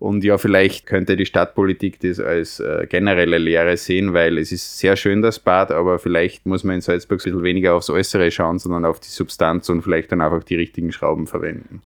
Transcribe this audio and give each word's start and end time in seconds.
Und 0.00 0.22
ja, 0.22 0.38
vielleicht 0.38 0.86
könnte 0.86 1.16
die 1.16 1.26
Stadtpolitik 1.26 1.98
das 2.00 2.20
als 2.20 2.60
äh, 2.60 2.86
generelle 2.88 3.38
Lehre 3.38 3.76
sehen, 3.76 4.14
weil 4.14 4.38
es 4.38 4.52
ist 4.52 4.78
sehr 4.78 4.96
schön, 4.96 5.22
das 5.22 5.40
Bad, 5.40 5.72
aber 5.72 5.98
vielleicht 5.98 6.46
muss 6.46 6.62
man 6.62 6.76
in 6.76 6.80
Salzburg 6.80 7.20
ein 7.20 7.24
bisschen 7.24 7.42
weniger 7.42 7.74
aufs 7.74 7.90
Äußere 7.90 8.30
schauen, 8.30 8.60
sondern 8.60 8.84
auf 8.84 9.00
die 9.00 9.08
Substanz 9.08 9.68
und 9.68 9.82
vielleicht 9.82 10.12
dann 10.12 10.20
einfach 10.20 10.44
die 10.44 10.54
richtigen 10.54 10.92
Schrauben 10.92 11.26
verwenden. 11.26 11.82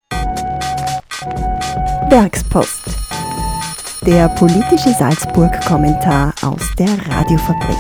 Werkspost. 2.09 2.85
Der 4.07 4.29
politische 4.31 4.91
Salzburg-Kommentar 4.99 6.33
aus 6.41 6.75
der 6.79 6.89
Radiofabrik. 7.11 7.77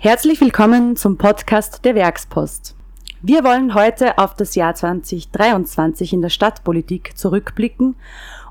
Herzlich 0.00 0.40
willkommen 0.40 0.96
zum 0.96 1.16
Podcast 1.16 1.84
der 1.84 1.94
Werkspost. 1.94 2.74
Wir 3.26 3.42
wollen 3.42 3.72
heute 3.72 4.18
auf 4.18 4.34
das 4.34 4.54
Jahr 4.54 4.74
2023 4.74 6.12
in 6.12 6.20
der 6.20 6.28
Stadtpolitik 6.28 7.16
zurückblicken 7.16 7.96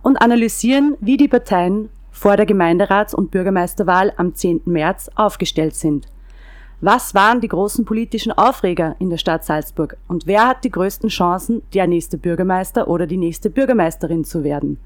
und 0.01 0.17
analysieren, 0.17 0.97
wie 0.99 1.15
die 1.15 1.27
Parteien 1.27 1.89
vor 2.09 2.37
der 2.37 2.47
Gemeinderats- 2.47 3.13
und 3.13 3.29
Bürgermeisterwahl 3.29 4.13
am 4.17 4.33
10. 4.33 4.61
März 4.65 5.11
aufgestellt 5.13 5.75
sind. 5.75 6.07
Was 6.81 7.13
waren 7.13 7.39
die 7.39 7.49
großen 7.49 7.85
politischen 7.85 8.31
Aufreger 8.31 8.95
in 8.97 9.11
der 9.11 9.19
Stadt 9.19 9.45
Salzburg 9.45 9.95
und 10.07 10.25
wer 10.25 10.47
hat 10.47 10.63
die 10.63 10.71
größten 10.71 11.09
Chancen, 11.09 11.61
der 11.75 11.85
nächste 11.85 12.17
Bürgermeister 12.17 12.87
oder 12.87 13.05
die 13.05 13.17
nächste 13.17 13.51
Bürgermeisterin 13.51 14.25
zu 14.25 14.43
werden? 14.43 14.79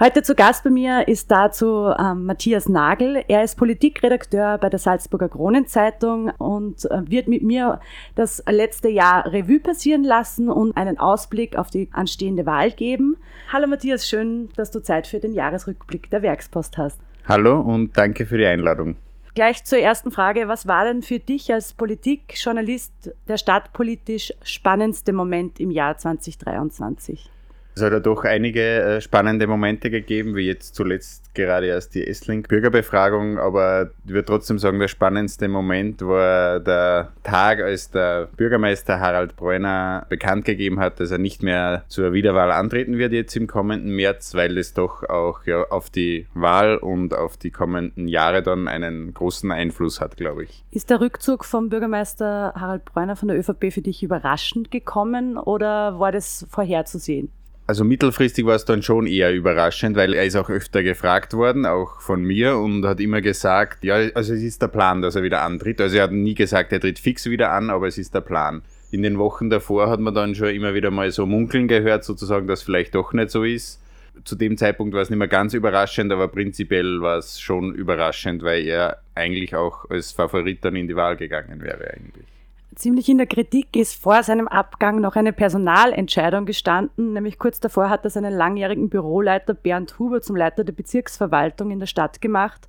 Heute 0.00 0.22
zu 0.22 0.36
Gast 0.36 0.62
bei 0.62 0.70
mir 0.70 1.08
ist 1.08 1.28
dazu 1.28 1.92
ähm, 1.98 2.24
Matthias 2.24 2.68
Nagel. 2.68 3.24
Er 3.26 3.42
ist 3.42 3.56
Politikredakteur 3.56 4.56
bei 4.58 4.68
der 4.68 4.78
Salzburger 4.78 5.28
Kronenzeitung 5.28 6.30
und 6.38 6.84
äh, 6.84 7.10
wird 7.10 7.26
mit 7.26 7.42
mir 7.42 7.80
das 8.14 8.40
letzte 8.48 8.90
Jahr 8.90 9.26
Revue 9.26 9.58
passieren 9.58 10.04
lassen 10.04 10.50
und 10.50 10.76
einen 10.76 11.00
Ausblick 11.00 11.56
auf 11.56 11.70
die 11.70 11.88
anstehende 11.90 12.46
Wahl 12.46 12.70
geben. 12.70 13.16
Hallo 13.52 13.66
Matthias, 13.66 14.08
schön, 14.08 14.50
dass 14.54 14.70
du 14.70 14.80
Zeit 14.80 15.08
für 15.08 15.18
den 15.18 15.32
Jahresrückblick 15.32 16.08
der 16.10 16.22
Werkspost 16.22 16.78
hast. 16.78 17.00
Hallo 17.26 17.60
und 17.60 17.98
danke 17.98 18.24
für 18.24 18.38
die 18.38 18.46
Einladung. 18.46 18.94
Gleich 19.34 19.64
zur 19.64 19.80
ersten 19.80 20.12
Frage. 20.12 20.46
Was 20.46 20.68
war 20.68 20.84
denn 20.84 21.02
für 21.02 21.18
dich 21.18 21.52
als 21.52 21.72
Politikjournalist 21.72 23.16
der 23.26 23.36
stadtpolitisch 23.36 24.32
spannendste 24.44 25.12
Moment 25.12 25.58
im 25.58 25.72
Jahr 25.72 25.98
2023? 25.98 27.32
Es 27.78 27.84
hat 27.84 27.92
ja 27.92 28.00
doch 28.00 28.24
einige 28.24 28.60
äh, 28.60 29.00
spannende 29.00 29.46
Momente 29.46 29.88
gegeben, 29.88 30.34
wie 30.34 30.48
jetzt 30.48 30.74
zuletzt 30.74 31.32
gerade 31.32 31.66
erst 31.66 31.94
die 31.94 32.04
S-Link-Bürgerbefragung, 32.04 33.38
aber 33.38 33.90
ich 34.04 34.12
würde 34.12 34.26
trotzdem 34.26 34.58
sagen, 34.58 34.80
der 34.80 34.88
spannendste 34.88 35.46
Moment 35.46 36.02
war 36.02 36.58
der 36.58 37.12
Tag, 37.22 37.60
als 37.60 37.92
der 37.92 38.30
Bürgermeister 38.36 38.98
Harald 38.98 39.36
Bräuner 39.36 40.06
bekannt 40.08 40.44
gegeben 40.44 40.80
hat, 40.80 40.98
dass 40.98 41.12
er 41.12 41.18
nicht 41.18 41.44
mehr 41.44 41.84
zur 41.86 42.12
Wiederwahl 42.12 42.50
antreten 42.50 42.98
wird 42.98 43.12
jetzt 43.12 43.36
im 43.36 43.46
kommenden 43.46 43.94
März, 43.94 44.34
weil 44.34 44.58
es 44.58 44.74
doch 44.74 45.08
auch 45.08 45.46
ja, 45.46 45.62
auf 45.62 45.88
die 45.88 46.26
Wahl 46.34 46.78
und 46.78 47.14
auf 47.14 47.36
die 47.36 47.52
kommenden 47.52 48.08
Jahre 48.08 48.42
dann 48.42 48.66
einen 48.66 49.14
großen 49.14 49.52
Einfluss 49.52 50.00
hat, 50.00 50.16
glaube 50.16 50.42
ich. 50.42 50.64
Ist 50.72 50.90
der 50.90 51.00
Rückzug 51.00 51.44
vom 51.44 51.68
Bürgermeister 51.68 52.54
Harald 52.56 52.86
Bräuner 52.86 53.14
von 53.14 53.28
der 53.28 53.38
ÖVP 53.38 53.72
für 53.72 53.82
dich 53.82 54.02
überraschend 54.02 54.72
gekommen 54.72 55.38
oder 55.38 56.00
war 56.00 56.10
das 56.10 56.44
vorherzusehen? 56.50 57.30
Also 57.68 57.84
mittelfristig 57.84 58.46
war 58.46 58.54
es 58.54 58.64
dann 58.64 58.82
schon 58.82 59.06
eher 59.06 59.34
überraschend, 59.34 59.94
weil 59.94 60.14
er 60.14 60.24
ist 60.24 60.36
auch 60.36 60.48
öfter 60.48 60.82
gefragt 60.82 61.34
worden, 61.34 61.66
auch 61.66 62.00
von 62.00 62.22
mir, 62.22 62.56
und 62.56 62.86
hat 62.86 62.98
immer 62.98 63.20
gesagt, 63.20 63.84
ja, 63.84 63.96
also 64.14 64.32
es 64.32 64.42
ist 64.42 64.62
der 64.62 64.68
Plan, 64.68 65.02
dass 65.02 65.16
er 65.16 65.22
wieder 65.22 65.42
antritt. 65.42 65.78
Also 65.78 65.98
er 65.98 66.04
hat 66.04 66.12
nie 66.12 66.34
gesagt, 66.34 66.72
er 66.72 66.80
tritt 66.80 66.98
fix 66.98 67.26
wieder 67.26 67.52
an, 67.52 67.68
aber 67.68 67.86
es 67.86 67.98
ist 67.98 68.14
der 68.14 68.22
Plan. 68.22 68.62
In 68.90 69.02
den 69.02 69.18
Wochen 69.18 69.50
davor 69.50 69.90
hat 69.90 70.00
man 70.00 70.14
dann 70.14 70.34
schon 70.34 70.48
immer 70.48 70.72
wieder 70.72 70.90
mal 70.90 71.10
so 71.10 71.26
munkeln 71.26 71.68
gehört, 71.68 72.04
sozusagen, 72.04 72.46
dass 72.46 72.62
vielleicht 72.62 72.94
doch 72.94 73.12
nicht 73.12 73.28
so 73.28 73.44
ist. 73.44 73.82
Zu 74.24 74.34
dem 74.36 74.56
Zeitpunkt 74.56 74.94
war 74.94 75.02
es 75.02 75.10
nicht 75.10 75.18
mehr 75.18 75.28
ganz 75.28 75.52
überraschend, 75.52 76.10
aber 76.10 76.28
prinzipiell 76.28 77.02
war 77.02 77.18
es 77.18 77.38
schon 77.38 77.74
überraschend, 77.74 78.42
weil 78.44 78.66
er 78.66 79.02
eigentlich 79.14 79.54
auch 79.54 79.90
als 79.90 80.12
Favorit 80.12 80.64
dann 80.64 80.74
in 80.74 80.88
die 80.88 80.96
Wahl 80.96 81.18
gegangen 81.18 81.60
wäre 81.60 81.92
eigentlich 81.92 82.37
ziemlich 82.78 83.08
in 83.08 83.18
der 83.18 83.26
Kritik 83.26 83.76
ist 83.76 84.00
vor 84.00 84.22
seinem 84.22 84.48
Abgang 84.48 85.00
noch 85.00 85.16
eine 85.16 85.32
Personalentscheidung 85.32 86.46
gestanden, 86.46 87.12
nämlich 87.12 87.38
kurz 87.38 87.60
davor 87.60 87.90
hat 87.90 88.04
er 88.04 88.10
seinen 88.10 88.32
langjährigen 88.32 88.88
Büroleiter 88.88 89.54
Bernd 89.54 89.98
Huber 89.98 90.22
zum 90.22 90.36
Leiter 90.36 90.64
der 90.64 90.72
Bezirksverwaltung 90.72 91.70
in 91.70 91.80
der 91.80 91.86
Stadt 91.86 92.20
gemacht, 92.20 92.68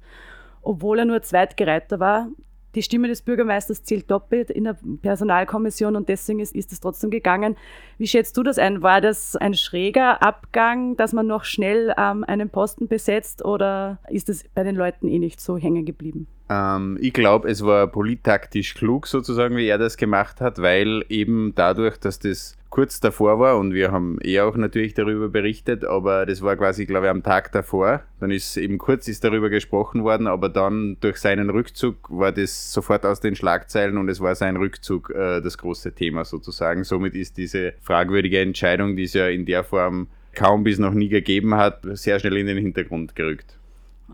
obwohl 0.62 1.00
er 1.00 1.06
nur 1.06 1.22
Zweitgereiter 1.22 2.00
war 2.00 2.28
die 2.76 2.84
Stimme 2.84 3.08
des 3.08 3.22
Bürgermeisters 3.22 3.84
zählt 3.84 4.12
doppelt 4.12 4.50
in 4.52 4.66
der 4.66 4.78
Personalkommission 5.02 5.96
und 5.96 6.08
deswegen 6.08 6.40
ist, 6.40 6.56
ist 6.56 6.72
es 6.72 6.80
trotzdem 6.80 7.10
gegangen. 7.10 7.56
Wie 7.98 8.08
schätzt 8.08 8.38
du 8.38 8.44
das 8.44 8.60
ein? 8.60 8.84
War 8.84 9.02
das 9.02 9.36
ein 9.36 9.56
schräger 9.56 10.22
Abgang, 10.22 10.96
dass 10.96 11.14
man 11.14 11.26
noch 11.26 11.46
schnell 11.46 11.94
ähm, 11.98 12.24
einen 12.24 12.50
Posten 12.50 12.88
besetzt 12.88 13.44
oder 13.44 14.00
ist 14.10 14.30
es 14.30 14.48
bei 14.54 14.64
den 14.64 14.76
Leuten 14.76 15.08
eh 15.08 15.20
nicht 15.20 15.42
so 15.42 15.58
hängen 15.58 15.86
geblieben? 15.86 16.28
Ähm, 16.50 16.98
ich 17.00 17.14
glaube, 17.14 17.50
es 17.50 17.64
war 17.64 17.88
polittaktisch 17.88 18.74
klug 18.74 19.08
sozusagen, 19.08 19.56
wie 19.56 19.68
er 19.68 19.78
das 19.78 19.98
gemacht 19.98 20.42
hat, 20.42 20.62
weil 20.62 21.06
eben 21.10 21.54
dadurch, 21.56 21.98
dass 21.98 22.20
das 22.20 22.58
kurz 22.70 23.00
davor 23.00 23.40
war 23.40 23.58
und 23.58 23.74
wir 23.74 23.92
haben 23.92 24.20
eh 24.22 24.42
auch 24.42 24.56
natürlich 24.56 24.94
darüber 24.94 25.30
berichtet, 25.30 25.84
aber 25.86 26.26
das 26.26 26.42
war 26.42 26.56
quasi, 26.56 26.86
glaube 26.86 27.08
ich, 27.08 27.12
am 27.12 27.24
Tag 27.24 27.52
davor. 27.52 28.04
Dann 28.20 28.32
ist 28.32 28.58
eben 28.58 28.78
kurz 28.78 29.08
ist 29.08 29.24
darüber 29.24 29.50
gesprochen 29.50 30.04
worden, 30.04 30.28
aber 30.28 30.50
dann 30.50 30.98
durch 31.02 31.18
seinen 31.18 31.50
Rückzug 31.50 31.98
war 32.10 32.32
das 32.32 32.72
sofort 32.72 33.06
aus 33.06 33.20
den 33.20 33.36
Schlagzeilen 33.36 33.98
und 33.98 34.08
es 34.10 34.20
war 34.20 34.36
sein 34.36 34.56
Rückzug 34.56 35.10
äh, 35.10 35.42
das 35.42 35.58
große 35.58 35.94
Thema 35.94 36.26
sozusagen. 36.26 36.84
Somit 36.84 37.16
ist 37.16 37.38
diese 37.38 37.74
fragwürdige 37.82 38.40
Entscheidung, 38.40 38.96
die 38.96 39.04
es 39.04 39.14
ja 39.14 39.28
in 39.28 39.46
der 39.46 39.64
Form 39.64 40.08
kaum 40.34 40.64
bis 40.64 40.78
noch 40.78 40.94
nie 40.94 41.10
gegeben 41.10 41.56
hat, 41.56 41.82
sehr 41.94 42.20
schnell 42.20 42.38
in 42.38 42.48
den 42.48 42.58
Hintergrund 42.58 43.16
gerückt. 43.16 43.59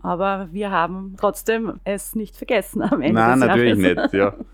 Aber 0.02 0.48
wir 0.52 0.70
haben 0.70 1.14
trotzdem 1.18 1.80
es 1.84 2.14
nicht 2.14 2.36
vergessen 2.36 2.82
am 2.82 3.02
Ende. 3.02 3.20
Nein, 3.20 3.38
natürlich 3.38 3.76
nicht, 3.76 4.12
ja. 4.12 4.34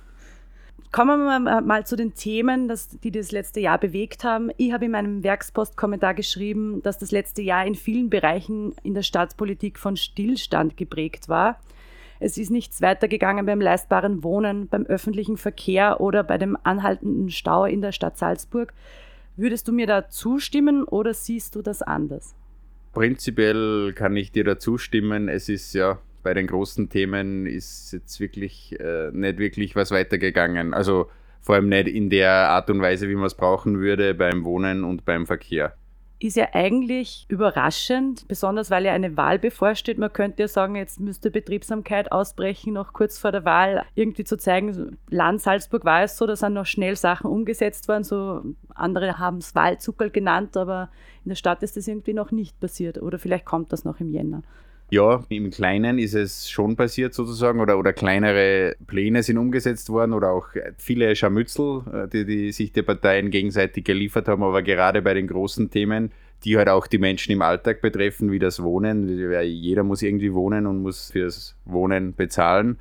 Kommen 0.93 1.25
wir 1.25 1.63
mal 1.63 1.87
zu 1.87 1.97
den 1.97 2.13
Themen, 2.13 2.69
das, 2.69 2.89
die 2.89 3.11
das 3.11 3.33
letzte 3.33 3.61
Jahr 3.61 3.79
bewegt 3.79 4.25
haben. 4.25 4.51
Ich 4.59 4.75
habe 4.75 4.85
in 4.85 4.91
meinem 4.91 5.23
Werkspost-Kommentar 5.23 6.13
geschrieben, 6.13 6.83
dass 6.83 6.99
das 6.99 7.11
letzte 7.11 7.41
Jahr 7.41 7.65
in 7.65 7.75
vielen 7.75 8.11
Bereichen 8.11 8.75
in 8.83 8.93
der 8.93 9.03
Staatspolitik 9.03 9.79
von 9.79 9.97
Stillstand 9.97 10.77
geprägt 10.77 11.31
war. 11.31 11.59
Es 12.21 12.37
ist 12.37 12.51
nichts 12.51 12.83
weitergegangen 12.83 13.47
beim 13.47 13.63
leistbaren 13.63 14.23
Wohnen, 14.23 14.69
beim 14.69 14.85
öffentlichen 14.85 15.39
Verkehr 15.39 16.03
oder 16.03 16.23
bei 16.23 16.37
dem 16.37 16.59
anhaltenden 16.63 17.31
Stau 17.31 17.65
in 17.65 17.81
der 17.81 17.93
Stadt 17.93 18.19
Salzburg. 18.19 18.75
Würdest 19.35 19.69
du 19.69 19.73
mir 19.73 19.87
da 19.87 20.11
zustimmen 20.11 20.85
oder 20.85 21.15
siehst 21.15 21.55
du 21.55 21.63
das 21.63 21.81
anders? 21.81 22.35
Prinzipiell 22.93 23.93
kann 23.95 24.17
ich 24.17 24.33
dir 24.33 24.45
da 24.45 24.59
zustimmen. 24.59 25.29
Es 25.29 25.49
ist 25.49 25.75
ja 25.75 25.99
bei 26.23 26.35
den 26.35 26.47
großen 26.47 26.89
Themen 26.89 27.47
ist 27.47 27.93
jetzt 27.93 28.21
wirklich 28.21 28.79
äh, 28.79 29.11
nicht 29.13 29.39
wirklich 29.39 29.75
was 29.75 29.91
weitergegangen. 29.91 30.75
Also 30.75 31.11
vor 31.41 31.57
allem 31.57 31.69
nicht 31.69 31.89
in 31.89 32.11
der 32.11 32.31
Art 32.31 32.71
und 32.71 32.81
Weise, 32.81 33.09
wie 33.09 33.17
man 33.17 33.27
es 33.27 33.35
brauchen 33.35 33.81
würde 33.81 34.15
beim 34.15 34.45
Wohnen 34.45 34.85
und 34.85 35.05
beim 35.05 35.27
Verkehr. 35.27 35.75
Ist 36.23 36.37
ja 36.37 36.51
eigentlich 36.53 37.27
überraschend, 37.29 38.29
besonders 38.29 38.71
weil 38.71 38.85
ja 38.85 38.93
eine 38.93 39.17
Wahl 39.17 39.41
bevorsteht. 39.41 39.99
Man 39.99 40.13
könnte 40.13 40.43
ja 40.43 40.47
sagen, 40.47 40.77
jetzt 40.77 41.01
müsste 41.01 41.33
Betriebsamkeit 41.33 42.13
ausbrechen, 42.13 42.75
noch 42.75 42.93
kurz 42.93 43.19
vor 43.19 43.33
der 43.33 43.45
Wahl, 43.45 43.85
irgendwie 43.97 44.23
zu 44.23 44.39
zeigen, 44.39 44.99
Land 45.11 45.41
Salzburg 45.41 45.85
war 45.85 46.05
es 46.05 46.17
so, 46.17 46.25
da 46.25 46.37
sind 46.37 46.53
noch 46.53 46.67
schnell 46.67 46.95
Sachen 46.95 47.29
umgesetzt 47.29 47.89
worden. 47.89 48.05
So 48.05 48.41
andere 48.73 49.19
haben 49.19 49.39
es 49.39 49.57
Wahlzuckerl 49.57 50.11
genannt, 50.11 50.57
aber 50.57 50.91
in 51.25 51.31
der 51.31 51.35
Stadt 51.35 51.61
ist 51.65 51.77
das 51.77 51.89
irgendwie 51.89 52.15
noch 52.15 52.31
nicht 52.31 52.61
passiert. 52.61 53.03
Oder 53.03 53.19
vielleicht 53.19 53.45
kommt 53.45 53.73
das 53.73 53.85
noch 53.85 53.99
im 53.99 54.09
Jänner. 54.09 54.43
Ja, 54.93 55.25
im 55.31 55.51
Kleinen 55.51 55.99
ist 55.99 56.13
es 56.13 56.51
schon 56.51 56.77
passiert 56.77 57.15
sozusagen 57.15 57.61
oder, 57.61 57.79
oder 57.79 57.95
kleinere 57.95 58.77
Pläne 58.87 59.23
sind 59.23 59.39
umgesetzt 59.39 59.89
worden 59.89 60.13
oder 60.13 60.33
auch 60.33 60.49
viele 60.77 61.17
Scharmützel, 61.17 61.81
äh, 61.91 62.09
die, 62.09 62.27
die 62.27 62.53
sich 62.53 62.73
die 62.73 62.83
Parteien 62.83 63.31
gegenseitig 63.31 63.85
geliefert 63.85 64.29
haben, 64.29 64.43
aber 64.43 64.61
gerade 64.61 65.01
bei 65.01 65.15
den 65.15 65.29
großen 65.29 65.71
Themen, 65.71 66.13
die 66.45 66.59
halt 66.59 66.69
auch 66.69 66.87
die 66.87 66.99
Menschen 66.99 67.33
im 67.33 67.41
Alltag 67.41 67.81
betreffen, 67.81 68.31
wie 68.31 68.39
das 68.39 68.63
Wohnen, 68.63 69.09
jeder 69.45 69.83
muss 69.83 70.03
irgendwie 70.03 70.35
wohnen 70.35 70.67
und 70.67 70.83
muss 70.83 71.11
fürs 71.11 71.57
Wohnen 71.65 72.15
bezahlen, 72.15 72.77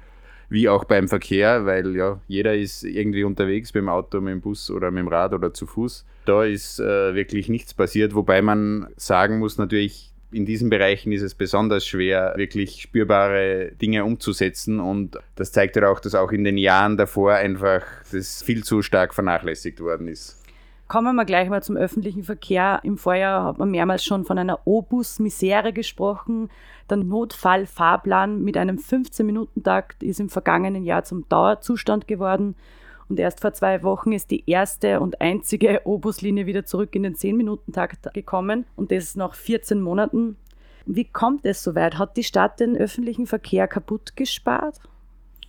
wie 0.50 0.68
auch 0.68 0.84
beim 0.84 1.08
Verkehr, 1.08 1.66
weil 1.66 1.96
ja 1.96 2.20
jeder 2.28 2.54
ist 2.58 2.84
irgendwie 2.84 3.24
unterwegs 3.24 3.72
beim 3.72 3.88
Auto, 3.88 4.20
mit 4.20 4.34
dem 4.34 4.42
Bus 4.42 4.70
oder 4.70 4.92
mit 4.92 5.06
dem 5.06 5.08
Rad 5.08 5.34
oder 5.34 5.54
zu 5.54 5.66
Fuß. 5.66 6.06
Da 6.26 6.44
ist 6.44 6.78
äh, 6.82 7.16
wirklich 7.16 7.48
nichts 7.48 7.74
passiert, 7.74 8.16
wobei 8.16 8.42
man 8.42 8.88
sagen 8.98 9.40
muss 9.40 9.58
natürlich, 9.58 10.11
in 10.32 10.46
diesen 10.46 10.70
Bereichen 10.70 11.12
ist 11.12 11.22
es 11.22 11.36
besonders 11.36 11.86
schwer, 11.86 12.34
wirklich 12.36 12.82
spürbare 12.82 13.72
Dinge 13.82 14.06
umzusetzen. 14.06 14.80
Und 14.80 15.18
das 15.36 15.52
zeigt 15.52 15.76
ja 15.76 15.90
auch, 15.90 16.00
dass 16.00 16.16
auch 16.16 16.32
in 16.32 16.44
den 16.44 16.58
Jahren 16.58 16.98
davor 16.98 17.34
einfach 17.34 17.84
das 18.12 18.42
viel 18.42 18.64
zu 18.64 18.82
stark 18.82 19.14
vernachlässigt 19.14 19.80
worden 19.80 20.08
ist. 20.08 20.38
Kommen 20.88 21.16
wir 21.16 21.24
gleich 21.24 21.48
mal 21.48 21.64
zum 21.64 21.78
öffentlichen 21.78 22.24
Verkehr. 22.24 22.82
Im 22.84 22.98
Vorjahr 22.98 23.46
hat 23.46 23.58
man 23.58 23.72
mehrmals 23.72 24.04
schon 24.04 24.26
von 24.26 24.38
einer 24.38 24.60
Obus-Misere 24.68 25.72
gesprochen. 25.72 26.50
Der 26.90 26.98
Notfallfahrplan 26.98 28.42
mit 28.44 28.58
einem 28.58 28.78
15-Minuten-Takt 28.78 30.04
ist 30.04 30.20
im 30.20 30.28
vergangenen 30.28 30.84
Jahr 30.84 31.06
zum 31.06 31.30
Dauerzustand 31.30 32.10
geworden. 32.10 32.56
Und 33.12 33.20
erst 33.20 33.42
vor 33.42 33.52
zwei 33.52 33.84
Wochen 33.84 34.14
ist 34.14 34.32
die 34.32 34.50
erste 34.50 35.02
und 35.02 35.20
einzige 35.20 35.82
Obuslinie 35.84 36.46
wieder 36.46 36.64
zurück 36.64 36.96
in 36.96 37.04
den 37.04 37.14
10-Minuten-Takt 37.14 38.14
gekommen 38.14 38.64
und 38.78 38.90
das 38.90 39.18
nach 39.18 39.36
14 39.36 39.82
Monaten. 39.82 40.38
Wie 40.86 41.04
kommt 41.04 41.46
es 41.46 41.62
so 41.62 41.76
weit? 41.76 41.98
Hat 41.98 42.16
die 42.16 42.24
Stadt 42.24 42.62
den 42.62 42.78
öffentlichen 42.78 43.28
Verkehr 43.28 43.68
kaputt 43.68 44.16
gespart? 44.16 44.78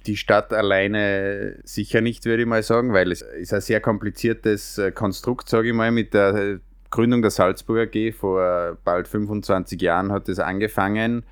Die 0.07 0.17
Stadt 0.17 0.53
alleine 0.53 1.61
sicher 1.63 2.01
nicht, 2.01 2.25
würde 2.25 2.43
ich 2.43 2.49
mal 2.49 2.65
sagen, 2.65 2.93
weil 2.93 3.13
es 3.13 3.23
ist 3.23 3.55
ein 3.55 3.61
sehr 3.61 3.81
kompliziertes 3.81 4.79
äh, 4.79 4.91
Konstrukt, 4.91 5.49
sage 5.49 5.69
ich 5.69 5.75
mal, 5.75 5.93
mit 5.93 6.15
der 6.15 6.59
Gründung 6.91 7.23
der 7.23 7.31
Salzburger 7.31 7.83
AG 7.83 8.13
vor 8.13 8.77
bald 8.83 9.07
25 9.07 9.81
Jahren 9.81 10.11
hat 10.11 10.29
es 10.29 10.41
angefangen 10.41 11.25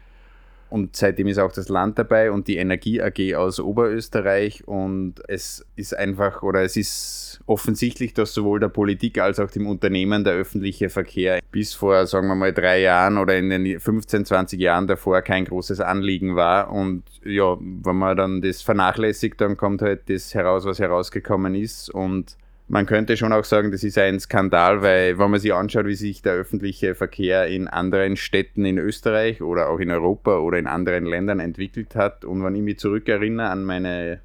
und 0.70 0.94
seitdem 0.94 1.26
ist 1.26 1.38
auch 1.38 1.52
das 1.52 1.69
Land 1.69 1.99
dabei 1.99 2.31
und 2.31 2.46
die 2.46 2.56
Energie 2.56 3.02
AG 3.02 3.34
aus 3.34 3.58
Oberösterreich. 3.58 4.67
Und 4.67 5.17
es 5.26 5.67
ist 5.75 5.96
einfach 5.96 6.43
oder 6.43 6.62
es 6.62 6.76
ist 6.76 7.40
offensichtlich, 7.46 8.14
dass 8.14 8.32
sowohl 8.32 8.61
der 8.61 8.69
Politik 8.69 9.19
als 9.19 9.40
auch 9.40 9.50
dem 9.50 9.67
Unternehmen 9.67 10.22
der 10.22 10.34
öffentliche 10.34 10.88
Verkehr 10.88 11.40
bis 11.50 11.75
vor, 11.75 12.06
sagen 12.06 12.28
wir 12.28 12.37
mal, 12.37 12.52
drei 12.52 12.81
Jahren 12.81 13.19
oder 13.19 13.37
in 13.37 13.50
den 13.50 13.81
15, 13.81 14.25
20 14.25 14.61
Jahren 14.61 14.87
davor 14.87 15.22
kein 15.22 15.44
großes 15.44 15.81
Anliegen 15.81 16.37
war. 16.37 16.70
Und 16.70 17.02
ja, 17.25 17.56
wenn 17.58 17.96
man 17.96 18.16
dann 18.16 18.40
das 18.40 18.62
vernachlässigt, 18.62 19.40
dann 19.40 19.56
kommt 19.56 19.82
halt 19.82 20.08
das 20.08 20.34
heraus, 20.34 20.64
was 20.64 20.78
herausgekommen 20.78 21.56
ist. 21.56 21.90
Und 21.90 22.37
man 22.70 22.87
könnte 22.87 23.17
schon 23.17 23.32
auch 23.32 23.43
sagen, 23.43 23.72
das 23.72 23.82
ist 23.82 23.99
ein 23.99 24.20
Skandal, 24.20 24.81
weil 24.81 25.19
wenn 25.19 25.31
man 25.32 25.40
sich 25.40 25.52
anschaut, 25.52 25.87
wie 25.87 25.96
sich 25.96 26.22
der 26.22 26.34
öffentliche 26.34 26.94
Verkehr 26.94 27.49
in 27.49 27.67
anderen 27.67 28.17
Städten 28.17 28.64
in 28.64 28.78
Österreich 28.78 29.43
oder 29.43 29.69
auch 29.69 29.81
in 29.81 29.90
Europa 29.90 30.38
oder 30.38 30.56
in 30.56 30.69
anderen 30.69 31.05
Ländern 31.05 31.40
entwickelt 31.40 31.96
hat. 31.96 32.25
Und 32.25 32.44
wenn 32.44 32.55
ich 32.55 32.62
mich 32.62 32.78
zurückerinnere 32.78 33.49
an 33.49 33.64
meine 33.64 34.20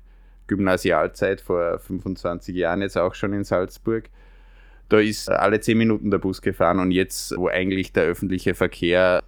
Gymnasialzeit 0.46 1.42
vor 1.42 1.80
25 1.80 2.56
Jahren 2.56 2.84
jetzt 2.84 3.00
auch 3.00 3.16
schon 3.16 3.34
in 3.34 3.44
Salzburg, 3.44 4.12
da 4.90 5.00
ist 5.00 5.28
alle 5.28 5.60
10 5.60 5.76
Minuten 5.76 6.12
der 6.12 6.20
Bus 6.20 6.44
gefahren 6.44 6.78
und 6.78 6.92
jetzt, 6.92 7.36
wo 7.36 7.48
eigentlich 7.48 7.94
der 7.94 8.04
öffentliche 8.04 8.54
Verkehr 8.54 9.24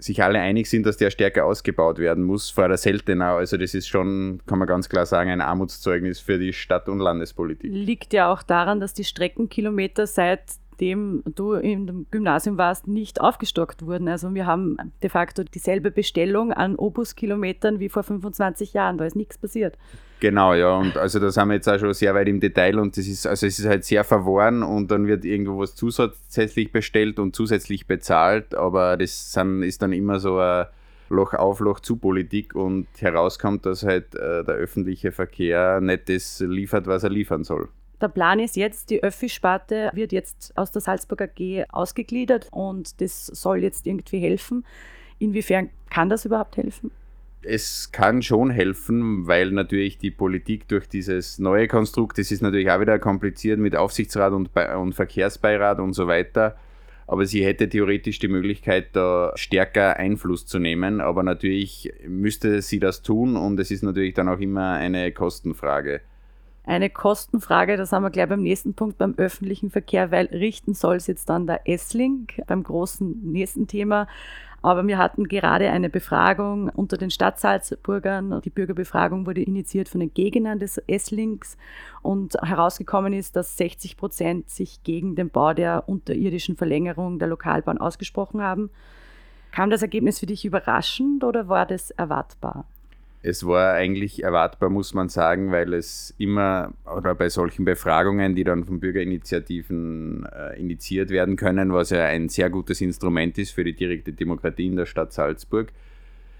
sich 0.00 0.22
alle 0.22 0.40
einig 0.40 0.68
sind, 0.68 0.86
dass 0.86 0.96
der 0.96 1.10
stärker 1.10 1.44
ausgebaut 1.44 1.98
werden 1.98 2.24
muss, 2.24 2.50
vor 2.50 2.68
der 2.68 2.76
Seltenau. 2.76 3.36
Also 3.36 3.56
das 3.56 3.74
ist 3.74 3.88
schon, 3.88 4.40
kann 4.46 4.58
man 4.58 4.68
ganz 4.68 4.88
klar 4.88 5.06
sagen, 5.06 5.30
ein 5.30 5.40
Armutszeugnis 5.40 6.20
für 6.20 6.38
die 6.38 6.52
Stadt- 6.52 6.88
und 6.88 6.98
Landespolitik. 6.98 7.70
Liegt 7.72 8.12
ja 8.12 8.32
auch 8.32 8.42
daran, 8.42 8.80
dass 8.80 8.94
die 8.94 9.04
Streckenkilometer 9.04 10.06
seit 10.06 10.42
nachdem 10.80 11.22
du 11.34 11.52
im 11.52 12.06
Gymnasium 12.10 12.56
warst, 12.56 12.88
nicht 12.88 13.20
aufgestockt 13.20 13.84
wurden. 13.84 14.08
Also 14.08 14.34
wir 14.34 14.46
haben 14.46 14.78
de 15.02 15.10
facto 15.10 15.44
dieselbe 15.44 15.90
Bestellung 15.90 16.52
an 16.52 16.76
Obuskilometern 16.76 17.80
wie 17.80 17.90
vor 17.90 18.02
25 18.02 18.72
Jahren. 18.72 18.96
Da 18.96 19.04
ist 19.04 19.14
nichts 19.14 19.36
passiert. 19.36 19.76
Genau, 20.20 20.54
ja. 20.54 20.74
Und 20.78 20.96
also 20.96 21.18
da 21.18 21.30
sind 21.30 21.48
wir 21.48 21.54
jetzt 21.54 21.68
auch 21.68 21.78
schon 21.78 21.92
sehr 21.92 22.14
weit 22.14 22.28
im 22.28 22.40
Detail 22.40 22.78
und 22.78 22.96
das 22.96 23.06
ist, 23.06 23.26
also 23.26 23.46
es 23.46 23.58
ist 23.58 23.66
halt 23.66 23.84
sehr 23.84 24.04
verworren 24.04 24.62
und 24.62 24.90
dann 24.90 25.06
wird 25.06 25.26
irgendwo 25.26 25.58
was 25.58 25.74
zusätzlich 25.74 26.72
bestellt 26.72 27.18
und 27.18 27.36
zusätzlich 27.36 27.86
bezahlt, 27.86 28.54
aber 28.54 28.96
das 28.96 29.32
sind, 29.32 29.62
ist 29.62 29.82
dann 29.82 29.92
immer 29.92 30.18
so 30.18 30.38
ein 30.38 30.66
Loch 31.10 31.34
auf, 31.34 31.60
Loch 31.60 31.80
zu 31.80 31.96
Politik 31.96 32.54
und 32.54 32.86
herauskommt, 32.98 33.66
dass 33.66 33.82
halt 33.82 34.14
äh, 34.14 34.44
der 34.44 34.54
öffentliche 34.54 35.12
Verkehr 35.12 35.80
nicht 35.80 36.08
das 36.08 36.40
liefert, 36.40 36.86
was 36.86 37.02
er 37.02 37.10
liefern 37.10 37.44
soll. 37.44 37.68
Der 38.00 38.08
Plan 38.08 38.40
ist 38.40 38.56
jetzt, 38.56 38.88
die 38.88 39.02
Öffi-Sparte 39.02 39.90
wird 39.92 40.12
jetzt 40.12 40.56
aus 40.56 40.72
der 40.72 40.80
Salzburger 40.80 41.24
AG 41.26 41.66
ausgegliedert 41.70 42.48
und 42.50 43.00
das 43.00 43.26
soll 43.26 43.62
jetzt 43.62 43.86
irgendwie 43.86 44.20
helfen. 44.20 44.64
Inwiefern 45.18 45.68
kann 45.90 46.08
das 46.08 46.24
überhaupt 46.24 46.56
helfen? 46.56 46.90
Es 47.42 47.90
kann 47.92 48.22
schon 48.22 48.50
helfen, 48.50 49.26
weil 49.26 49.50
natürlich 49.50 49.98
die 49.98 50.10
Politik 50.10 50.68
durch 50.68 50.88
dieses 50.88 51.38
neue 51.38 51.68
Konstrukt, 51.68 52.18
das 52.18 52.30
ist 52.30 52.42
natürlich 52.42 52.70
auch 52.70 52.80
wieder 52.80 52.98
kompliziert 52.98 53.58
mit 53.58 53.76
Aufsichtsrat 53.76 54.32
und, 54.32 54.50
und 54.56 54.94
Verkehrsbeirat 54.94 55.78
und 55.78 55.94
so 55.94 56.06
weiter, 56.06 56.56
aber 57.06 57.26
sie 57.26 57.44
hätte 57.44 57.68
theoretisch 57.68 58.18
die 58.18 58.28
Möglichkeit, 58.28 58.88
da 58.92 59.32
stärker 59.36 59.96
Einfluss 59.96 60.46
zu 60.46 60.58
nehmen, 60.58 61.00
aber 61.00 61.22
natürlich 61.22 61.92
müsste 62.06 62.60
sie 62.62 62.78
das 62.78 63.02
tun 63.02 63.36
und 63.36 63.58
es 63.58 63.70
ist 63.70 63.82
natürlich 63.82 64.14
dann 64.14 64.28
auch 64.28 64.38
immer 64.38 64.74
eine 64.74 65.10
Kostenfrage 65.12 66.02
eine 66.64 66.90
Kostenfrage, 66.90 67.76
das 67.76 67.92
haben 67.92 68.02
wir 68.02 68.10
gleich 68.10 68.28
beim 68.28 68.42
nächsten 68.42 68.74
Punkt 68.74 68.98
beim 68.98 69.14
öffentlichen 69.16 69.70
Verkehr, 69.70 70.10
weil 70.10 70.26
richten 70.26 70.74
soll 70.74 70.96
es 70.96 71.06
jetzt 71.06 71.28
dann 71.28 71.46
der 71.46 71.68
S-Link 71.68 72.42
beim 72.46 72.62
großen 72.62 73.20
nächsten 73.22 73.66
Thema. 73.66 74.06
Aber 74.62 74.86
wir 74.86 74.98
hatten 74.98 75.24
gerade 75.24 75.70
eine 75.70 75.88
Befragung 75.88 76.68
unter 76.68 76.98
den 76.98 77.10
Stadtsalzburgern. 77.10 78.42
Die 78.42 78.50
Bürgerbefragung 78.50 79.24
wurde 79.24 79.42
initiiert 79.42 79.88
von 79.88 80.00
den 80.00 80.12
Gegnern 80.12 80.58
des 80.58 80.76
S-Links 80.86 81.56
und 82.02 82.34
herausgekommen 82.34 83.14
ist, 83.14 83.36
dass 83.36 83.56
60 83.56 83.96
Prozent 83.96 84.50
sich 84.50 84.82
gegen 84.82 85.16
den 85.16 85.30
Bau 85.30 85.54
der 85.54 85.88
unterirdischen 85.88 86.56
Verlängerung 86.56 87.18
der 87.18 87.28
Lokalbahn 87.28 87.78
ausgesprochen 87.78 88.42
haben. 88.42 88.70
Kam 89.50 89.70
das 89.70 89.82
Ergebnis 89.82 90.18
für 90.18 90.26
dich 90.26 90.44
überraschend 90.44 91.24
oder 91.24 91.48
war 91.48 91.64
das 91.64 91.90
erwartbar? 91.90 92.66
Es 93.22 93.46
war 93.46 93.74
eigentlich 93.74 94.22
erwartbar, 94.22 94.70
muss 94.70 94.94
man 94.94 95.10
sagen, 95.10 95.52
weil 95.52 95.74
es 95.74 96.14
immer, 96.16 96.72
oder 96.86 97.14
bei 97.14 97.28
solchen 97.28 97.66
Befragungen, 97.66 98.34
die 98.34 98.44
dann 98.44 98.64
von 98.64 98.80
Bürgerinitiativen 98.80 100.24
äh, 100.24 100.58
initiiert 100.58 101.10
werden 101.10 101.36
können, 101.36 101.74
was 101.74 101.90
ja 101.90 102.04
ein 102.04 102.30
sehr 102.30 102.48
gutes 102.48 102.80
Instrument 102.80 103.36
ist 103.36 103.50
für 103.50 103.62
die 103.62 103.74
direkte 103.74 104.14
Demokratie 104.14 104.66
in 104.66 104.76
der 104.76 104.86
Stadt 104.86 105.12
Salzburg, 105.12 105.70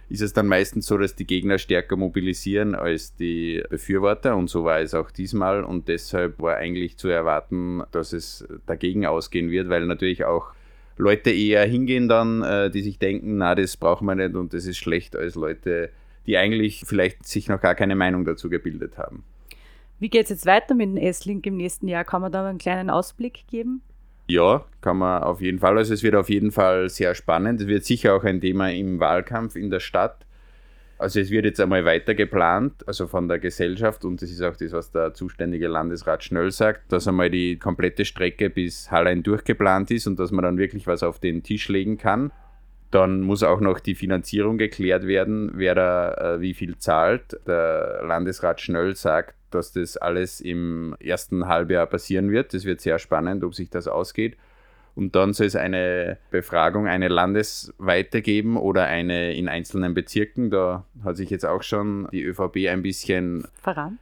ist 0.09 0.23
es 0.23 0.33
dann 0.33 0.47
meistens 0.47 0.87
so, 0.87 0.97
dass 0.99 1.15
die 1.15 1.27
Gegner 1.27 1.59
stärker 1.59 1.97
mobilisieren 1.97 2.75
als 2.75 3.15
die 3.15 3.63
Befürworter. 3.71 4.35
Und 4.35 4.49
so 4.49 4.65
war 4.65 4.81
es 4.81 4.93
auch 4.93 5.11
diesmal. 5.11 5.63
Und 5.63 5.87
deshalb 5.87 6.41
war 6.41 6.57
eigentlich 6.57 6.97
zu 6.97 7.09
erwarten, 7.09 7.83
dass 7.93 8.13
es 8.13 8.47
dagegen 8.67 9.07
ausgehen 9.07 9.51
wird, 9.51 9.69
weil 9.69 9.87
natürlich 9.87 10.25
auch 10.25 10.53
Leute 10.97 11.31
eher 11.31 11.65
hingehen 11.65 12.09
dann, 12.09 12.43
äh, 12.43 12.71
die 12.71 12.83
sich 12.83 12.99
denken, 12.99 13.37
na, 13.37 13.55
das 13.55 13.77
brauchen 13.77 14.07
wir 14.07 14.15
nicht 14.17 14.35
und 14.35 14.53
das 14.53 14.67
ist 14.67 14.79
schlecht, 14.79 15.15
als 15.15 15.35
Leute, 15.35 15.91
die 16.27 16.37
eigentlich 16.37 16.85
vielleicht 16.87 17.27
sich 17.27 17.49
noch 17.49 17.61
gar 17.61 17.75
keine 17.75 17.97
Meinung 17.97 18.25
dazu 18.25 18.49
gebildet 18.49 18.99
haben. 18.99 19.25
Wie 19.99 20.09
geht 20.09 20.25
es 20.25 20.31
jetzt 20.31 20.47
weiter 20.47 20.75
mit 20.75 20.89
dem 20.89 20.97
S-Link 20.97 21.47
im 21.47 21.57
nächsten 21.57 21.87
Jahr? 21.87 22.05
Kann 22.05 22.23
man 22.23 22.33
da 22.33 22.49
einen 22.49 22.59
kleinen 22.59 22.89
Ausblick 22.89 23.47
geben? 23.49 23.83
Ja, 24.29 24.65
kann 24.81 24.99
man 24.99 25.23
auf 25.23 25.41
jeden 25.41 25.59
Fall. 25.59 25.77
Also 25.77 25.93
es 25.93 26.03
wird 26.03 26.15
auf 26.15 26.31
jeden 26.31 26.53
Fall 26.53 26.89
sehr 26.89 27.15
spannend. 27.15 27.61
Es 27.61 27.67
wird 27.67 27.85
sicher 27.85 28.15
auch 28.15 28.25
ein 28.25 28.41
Thema 28.41 28.71
im 28.71 29.01
Wahlkampf 29.01 29.57
in 29.57 29.71
der 29.71 29.81
Stadt. 29.81 30.25
Also 31.01 31.19
es 31.19 31.31
wird 31.31 31.47
jetzt 31.47 31.59
einmal 31.61 31.87
weiter 31.87 32.15
geplant, 32.15 32.87
also 32.87 33.07
von 33.07 33.27
der 33.27 33.39
Gesellschaft 33.39 34.05
und 34.05 34.21
das 34.21 34.31
ist 34.31 34.43
auch 34.43 34.55
das, 34.55 34.73
was 34.73 34.93
der 34.93 35.15
zuständige 35.15 35.67
Landesrat 35.67 36.23
Schnöll 36.23 36.51
sagt, 36.51 36.93
dass 36.93 37.09
einmal 37.09 37.31
die 37.31 37.57
komplette 37.59 38.05
Strecke 38.05 38.51
bis 38.51 38.91
Hallein 38.91 39.23
durchgeplant 39.23 39.91
ist 39.93 40.07
und 40.07 40.19
dass 40.19 40.31
man 40.31 40.43
dann 40.43 40.59
wirklich 40.59 40.87
was 40.87 41.03
auf 41.03 41.19
den 41.19 41.43
Tisch 41.43 41.71
legen 41.71 41.97
kann. 41.97 42.33
Dann 42.91 43.21
muss 43.21 43.43
auch 43.43 43.61
noch 43.61 43.79
die 43.79 43.95
Finanzierung 43.95 44.59
geklärt 44.59 45.07
werden, 45.07 45.53
wer 45.55 45.75
da 45.75 46.15
äh, 46.15 46.41
wie 46.41 46.55
viel 46.55 46.77
zahlt. 46.79 47.39
Der 47.47 48.03
Landesrat 48.05 48.61
Schnöll 48.61 48.97
sagt, 48.97 49.35
dass 49.51 49.73
das 49.73 49.97
alles 49.97 50.41
im 50.41 50.97
ersten 50.99 51.47
Halbjahr 51.47 51.87
passieren 51.87 52.31
wird. 52.31 52.53
Das 52.53 52.65
wird 52.65 52.81
sehr 52.81 52.99
spannend, 52.99 53.45
ob 53.45 53.55
sich 53.55 53.71
das 53.71 53.87
ausgeht. 53.87 54.37
Und 55.01 55.17
dann 55.17 55.33
soll 55.33 55.47
es 55.47 55.57
eine 55.57 56.19
Befragung, 56.31 56.87
eine 56.87 57.09
landesweite 57.09 58.21
geben 58.21 58.59
oder 58.59 58.85
eine 58.85 59.35
in 59.35 59.49
einzelnen 59.49 59.95
Bezirken. 59.95 60.51
Da 60.51 60.85
hat 61.03 61.17
sich 61.17 61.31
jetzt 61.31 61.47
auch 61.47 61.63
schon 61.63 62.07
die 62.13 62.23
ÖVP 62.23 62.69
ein 62.69 62.83
bisschen 62.83 63.47
verrannt. 63.63 63.99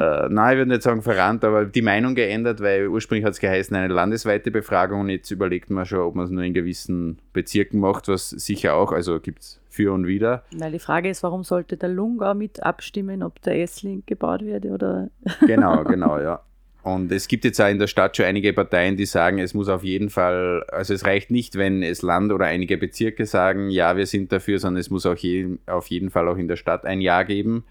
äh, 0.00 0.28
nein, 0.30 0.52
ich 0.52 0.58
würde 0.58 0.70
nicht 0.70 0.82
sagen 0.82 1.02
verrannt, 1.02 1.44
aber 1.44 1.66
die 1.66 1.82
Meinung 1.82 2.14
geändert, 2.14 2.60
weil 2.60 2.88
ursprünglich 2.88 3.26
hat 3.26 3.34
es 3.34 3.40
geheißen, 3.40 3.76
eine 3.76 3.92
landesweite 3.92 4.50
Befragung 4.50 5.00
und 5.00 5.10
jetzt 5.10 5.30
überlegt 5.30 5.68
man 5.68 5.84
schon, 5.84 6.00
ob 6.00 6.14
man 6.14 6.24
es 6.24 6.30
nur 6.30 6.42
in 6.42 6.54
gewissen 6.54 7.18
Bezirken 7.34 7.78
macht, 7.78 8.08
was 8.08 8.30
sicher 8.30 8.74
auch, 8.74 8.92
also 8.92 9.20
gibt 9.20 9.40
es 9.40 9.60
für 9.68 9.92
und 9.92 10.06
wieder. 10.06 10.44
Weil 10.56 10.72
die 10.72 10.78
Frage 10.78 11.10
ist, 11.10 11.22
warum 11.22 11.44
sollte 11.44 11.76
der 11.76 11.90
Lungau 11.90 12.32
mit 12.34 12.62
abstimmen, 12.62 13.22
ob 13.22 13.42
der 13.42 13.60
S-Link 13.60 14.06
gebaut 14.06 14.42
wird 14.42 14.64
oder. 14.64 15.10
genau, 15.46 15.84
genau, 15.84 16.18
ja. 16.18 16.40
Und 16.82 17.12
es 17.12 17.28
gibt 17.28 17.44
jetzt 17.44 17.60
auch 17.60 17.68
in 17.68 17.78
der 17.78 17.86
Stadt 17.86 18.16
schon 18.16 18.26
einige 18.26 18.52
Parteien, 18.52 18.96
die 18.96 19.04
sagen, 19.04 19.38
es 19.38 19.52
muss 19.52 19.68
auf 19.68 19.84
jeden 19.84 20.08
Fall, 20.08 20.64
also 20.72 20.94
es 20.94 21.04
reicht 21.04 21.30
nicht, 21.30 21.56
wenn 21.56 21.82
es 21.82 22.00
Land 22.02 22.32
oder 22.32 22.46
einige 22.46 22.78
Bezirke 22.78 23.26
sagen, 23.26 23.68
ja, 23.70 23.96
wir 23.96 24.06
sind 24.06 24.32
dafür, 24.32 24.58
sondern 24.58 24.80
es 24.80 24.88
muss 24.88 25.04
auch 25.04 25.16
je, 25.16 25.58
auf 25.66 25.88
jeden 25.88 26.10
Fall 26.10 26.26
auch 26.28 26.38
in 26.38 26.48
der 26.48 26.56
Stadt 26.56 26.86
ein 26.86 27.00
Ja 27.00 27.22
geben 27.22 27.64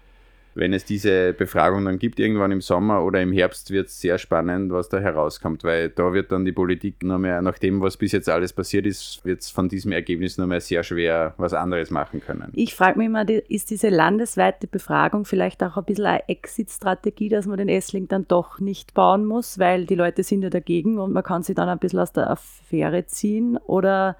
wenn 0.54 0.72
es 0.72 0.84
diese 0.84 1.32
Befragung 1.32 1.84
dann 1.84 1.98
gibt, 1.98 2.18
irgendwann 2.18 2.50
im 2.50 2.60
Sommer 2.60 3.04
oder 3.04 3.20
im 3.20 3.32
Herbst, 3.32 3.70
wird 3.70 3.88
es 3.88 4.00
sehr 4.00 4.18
spannend, 4.18 4.72
was 4.72 4.88
da 4.88 4.98
herauskommt, 4.98 5.64
weil 5.64 5.90
da 5.90 6.12
wird 6.12 6.32
dann 6.32 6.44
die 6.44 6.52
Politik 6.52 7.02
nur 7.02 7.18
mehr, 7.18 7.40
nach 7.42 7.58
dem, 7.58 7.80
was 7.80 7.96
bis 7.96 8.12
jetzt 8.12 8.28
alles 8.28 8.52
passiert 8.52 8.86
ist, 8.86 9.24
wird 9.24 9.40
es 9.40 9.50
von 9.50 9.68
diesem 9.68 9.92
Ergebnis 9.92 10.38
nur 10.38 10.46
mehr 10.46 10.60
sehr 10.60 10.82
schwer 10.82 11.34
was 11.36 11.54
anderes 11.54 11.90
machen 11.90 12.20
können. 12.20 12.50
Ich 12.54 12.74
frage 12.74 12.98
mich 12.98 13.06
immer, 13.06 13.28
ist 13.28 13.70
diese 13.70 13.88
landesweite 13.88 14.66
Befragung 14.66 15.24
vielleicht 15.24 15.62
auch 15.62 15.76
ein 15.76 15.84
bisschen 15.84 16.06
eine 16.06 16.28
Exit-Strategie, 16.28 17.28
dass 17.28 17.46
man 17.46 17.58
den 17.58 17.68
Essling 17.68 18.08
dann 18.08 18.26
doch 18.26 18.58
nicht 18.58 18.94
bauen 18.94 19.24
muss, 19.24 19.58
weil 19.58 19.86
die 19.86 19.94
Leute 19.94 20.22
sind 20.22 20.42
ja 20.42 20.50
dagegen 20.50 20.98
und 20.98 21.12
man 21.12 21.22
kann 21.22 21.42
sie 21.42 21.54
dann 21.54 21.68
ein 21.68 21.78
bisschen 21.78 22.00
aus 22.00 22.12
der 22.12 22.30
Affäre 22.30 23.06
ziehen? 23.06 23.56
Oder 23.58 24.16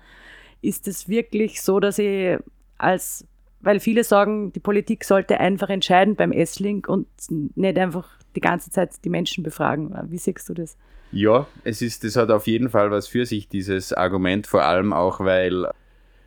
ist 0.62 0.86
es 0.88 1.08
wirklich 1.08 1.62
so, 1.62 1.80
dass 1.80 1.98
ich 1.98 2.38
als 2.78 3.26
weil 3.60 3.80
viele 3.80 4.04
sagen, 4.04 4.52
die 4.52 4.60
Politik 4.60 5.04
sollte 5.04 5.40
einfach 5.40 5.68
entscheiden 5.68 6.16
beim 6.16 6.32
S-Link 6.32 6.88
und 6.88 7.06
nicht 7.28 7.78
einfach 7.78 8.08
die 8.34 8.40
ganze 8.40 8.70
Zeit 8.70 9.04
die 9.04 9.10
Menschen 9.10 9.44
befragen. 9.44 9.94
Wie 10.08 10.18
siehst 10.18 10.48
du 10.48 10.54
das? 10.54 10.76
Ja, 11.12 11.46
es 11.64 11.82
ist, 11.82 12.04
das 12.04 12.16
hat 12.16 12.30
auf 12.30 12.46
jeden 12.46 12.70
Fall 12.70 12.90
was 12.90 13.08
für 13.08 13.26
sich, 13.26 13.48
dieses 13.48 13.92
Argument, 13.92 14.46
vor 14.46 14.62
allem 14.62 14.92
auch, 14.92 15.20
weil 15.20 15.66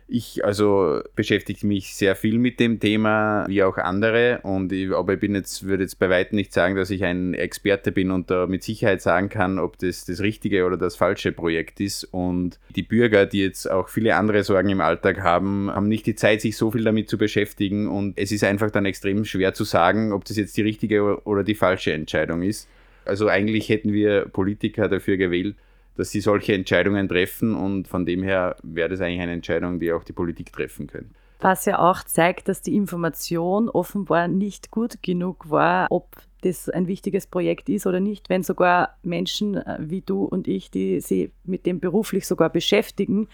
ich 0.06 0.44
also 0.44 1.00
beschäftige 1.16 1.66
mich 1.66 1.94
sehr 1.94 2.14
viel 2.14 2.38
mit 2.38 2.60
dem 2.60 2.78
Thema, 2.78 3.46
wie 3.48 3.62
auch 3.62 3.78
andere. 3.78 4.40
Und 4.42 4.70
ich, 4.72 4.92
aber 4.92 5.14
ich 5.14 5.20
bin 5.20 5.34
jetzt, 5.34 5.64
würde 5.64 5.84
jetzt 5.84 5.98
bei 5.98 6.10
weitem 6.10 6.36
nicht 6.36 6.52
sagen, 6.52 6.76
dass 6.76 6.90
ich 6.90 7.04
ein 7.04 7.32
Experte 7.32 7.90
bin 7.90 8.10
und 8.10 8.30
da 8.30 8.46
mit 8.46 8.62
Sicherheit 8.62 9.00
sagen 9.00 9.30
kann, 9.30 9.58
ob 9.58 9.78
das 9.78 10.04
das 10.04 10.20
richtige 10.20 10.66
oder 10.66 10.76
das 10.76 10.96
falsche 10.96 11.32
Projekt 11.32 11.80
ist. 11.80 12.04
Und 12.04 12.58
die 12.76 12.82
Bürger, 12.82 13.24
die 13.24 13.42
jetzt 13.42 13.70
auch 13.70 13.88
viele 13.88 14.16
andere 14.16 14.44
Sorgen 14.44 14.68
im 14.68 14.82
Alltag 14.82 15.22
haben, 15.22 15.70
haben 15.70 15.88
nicht 15.88 16.06
die 16.06 16.14
Zeit, 16.14 16.42
sich 16.42 16.56
so 16.56 16.70
viel 16.70 16.84
damit 16.84 17.08
zu 17.08 17.16
beschäftigen. 17.16 17.88
Und 17.88 18.18
es 18.18 18.30
ist 18.30 18.44
einfach 18.44 18.70
dann 18.70 18.84
extrem 18.84 19.24
schwer 19.24 19.54
zu 19.54 19.64
sagen, 19.64 20.12
ob 20.12 20.26
das 20.26 20.36
jetzt 20.36 20.56
die 20.56 20.62
richtige 20.62 21.22
oder 21.24 21.44
die 21.44 21.54
falsche 21.54 21.92
Entscheidung 21.92 22.42
ist. 22.42 22.68
Also 23.06 23.28
eigentlich 23.28 23.68
hätten 23.68 23.92
wir 23.92 24.26
Politiker 24.26 24.88
dafür 24.88 25.16
gewählt, 25.16 25.56
dass 25.96 26.10
sie 26.10 26.20
solche 26.20 26.54
Entscheidungen 26.54 27.08
treffen 27.08 27.54
und 27.54 27.88
von 27.88 28.04
dem 28.04 28.22
her 28.22 28.56
wäre 28.62 28.88
das 28.88 29.00
eigentlich 29.00 29.20
eine 29.20 29.32
Entscheidung, 29.32 29.78
die 29.78 29.92
auch 29.92 30.04
die 30.04 30.12
Politik 30.12 30.52
treffen 30.52 30.86
könnte. 30.86 31.14
Was 31.40 31.66
ja 31.66 31.78
auch 31.78 32.02
zeigt, 32.04 32.48
dass 32.48 32.62
die 32.62 32.74
Information 32.74 33.68
offenbar 33.68 34.28
nicht 34.28 34.70
gut 34.70 35.02
genug 35.02 35.50
war, 35.50 35.86
ob 35.90 36.16
das 36.40 36.68
ein 36.68 36.86
wichtiges 36.86 37.26
Projekt 37.26 37.68
ist 37.68 37.86
oder 37.86 38.00
nicht, 38.00 38.28
wenn 38.28 38.42
sogar 38.42 38.96
Menschen 39.02 39.56
äh, 39.56 39.78
wie 39.80 40.00
du 40.00 40.24
und 40.24 40.48
ich, 40.48 40.70
die 40.70 41.00
sich 41.00 41.30
mit 41.44 41.66
dem 41.66 41.80
beruflich 41.80 42.26
sogar 42.26 42.50
beschäftigen, 42.50 43.28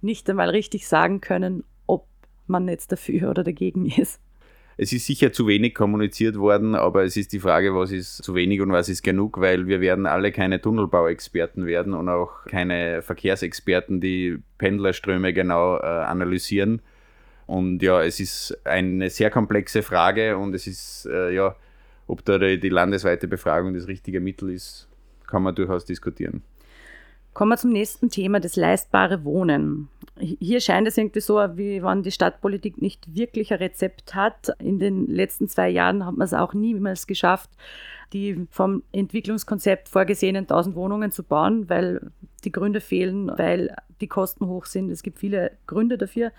nicht 0.00 0.28
einmal 0.30 0.50
richtig 0.50 0.86
sagen 0.86 1.20
können, 1.20 1.64
ob 1.86 2.06
man 2.46 2.68
jetzt 2.68 2.92
dafür 2.92 3.30
oder 3.30 3.44
dagegen 3.44 3.86
ist. 3.86 4.20
Es 4.80 4.92
ist 4.92 5.06
sicher 5.06 5.32
zu 5.32 5.48
wenig 5.48 5.74
kommuniziert 5.74 6.36
worden, 6.36 6.76
aber 6.76 7.02
es 7.02 7.16
ist 7.16 7.32
die 7.32 7.40
Frage, 7.40 7.74
was 7.74 7.90
ist 7.90 8.22
zu 8.22 8.36
wenig 8.36 8.60
und 8.60 8.70
was 8.70 8.88
ist 8.88 9.02
genug, 9.02 9.40
weil 9.40 9.66
wir 9.66 9.80
werden 9.80 10.06
alle 10.06 10.30
keine 10.30 10.60
Tunnelbauexperten 10.60 11.66
werden 11.66 11.94
und 11.94 12.08
auch 12.08 12.44
keine 12.44 13.02
Verkehrsexperten, 13.02 14.00
die 14.00 14.38
Pendlerströme 14.56 15.32
genau 15.32 15.78
äh, 15.78 15.80
analysieren. 15.80 16.80
Und 17.48 17.82
ja, 17.82 18.04
es 18.04 18.20
ist 18.20 18.56
eine 18.64 19.10
sehr 19.10 19.30
komplexe 19.30 19.82
Frage 19.82 20.38
und 20.38 20.54
es 20.54 20.68
ist, 20.68 21.08
äh, 21.10 21.34
ja, 21.34 21.56
ob 22.06 22.24
da 22.24 22.38
die, 22.38 22.68
landesweite 22.68 23.26
Befragung 23.26 23.74
das 23.74 23.88
richtige 23.88 24.20
Mittel 24.20 24.48
ist, 24.50 24.86
kann 25.26 25.42
man 25.42 25.56
durchaus 25.56 25.86
diskutieren. 25.86 26.42
Kommen 27.34 27.50
wir 27.50 27.56
zum 27.56 27.72
nächsten 27.72 28.10
Thema, 28.10 28.38
das 28.38 28.54
leistbare 28.54 29.24
Wohnen. 29.24 29.88
Hier 30.20 30.60
scheint 30.60 30.88
es 30.88 30.98
irgendwie 30.98 31.20
so, 31.20 31.36
wie 31.56 31.82
wenn 31.82 32.02
die 32.02 32.10
Stadtpolitik 32.10 32.80
nicht 32.80 33.14
wirklich 33.14 33.52
ein 33.52 33.58
Rezept 33.58 34.14
hat. 34.14 34.50
In 34.58 34.78
den 34.78 35.06
letzten 35.06 35.48
zwei 35.48 35.68
Jahren 35.68 36.04
hat 36.04 36.16
man 36.16 36.24
es 36.24 36.34
auch 36.34 36.54
niemals 36.54 37.06
geschafft, 37.06 37.50
die 38.12 38.46
vom 38.50 38.82
Entwicklungskonzept 38.92 39.88
vorgesehenen 39.88 40.44
1000 40.44 40.76
Wohnungen 40.76 41.10
zu 41.10 41.22
bauen, 41.22 41.68
weil 41.68 42.10
die 42.44 42.52
Gründe 42.52 42.80
fehlen, 42.80 43.30
weil 43.36 43.74
die 44.00 44.08
Kosten 44.08 44.46
hoch 44.46 44.66
sind. 44.66 44.90
Es 44.90 45.02
gibt 45.02 45.18
viele 45.18 45.52
Gründe 45.66 45.98
dafür. 45.98 46.32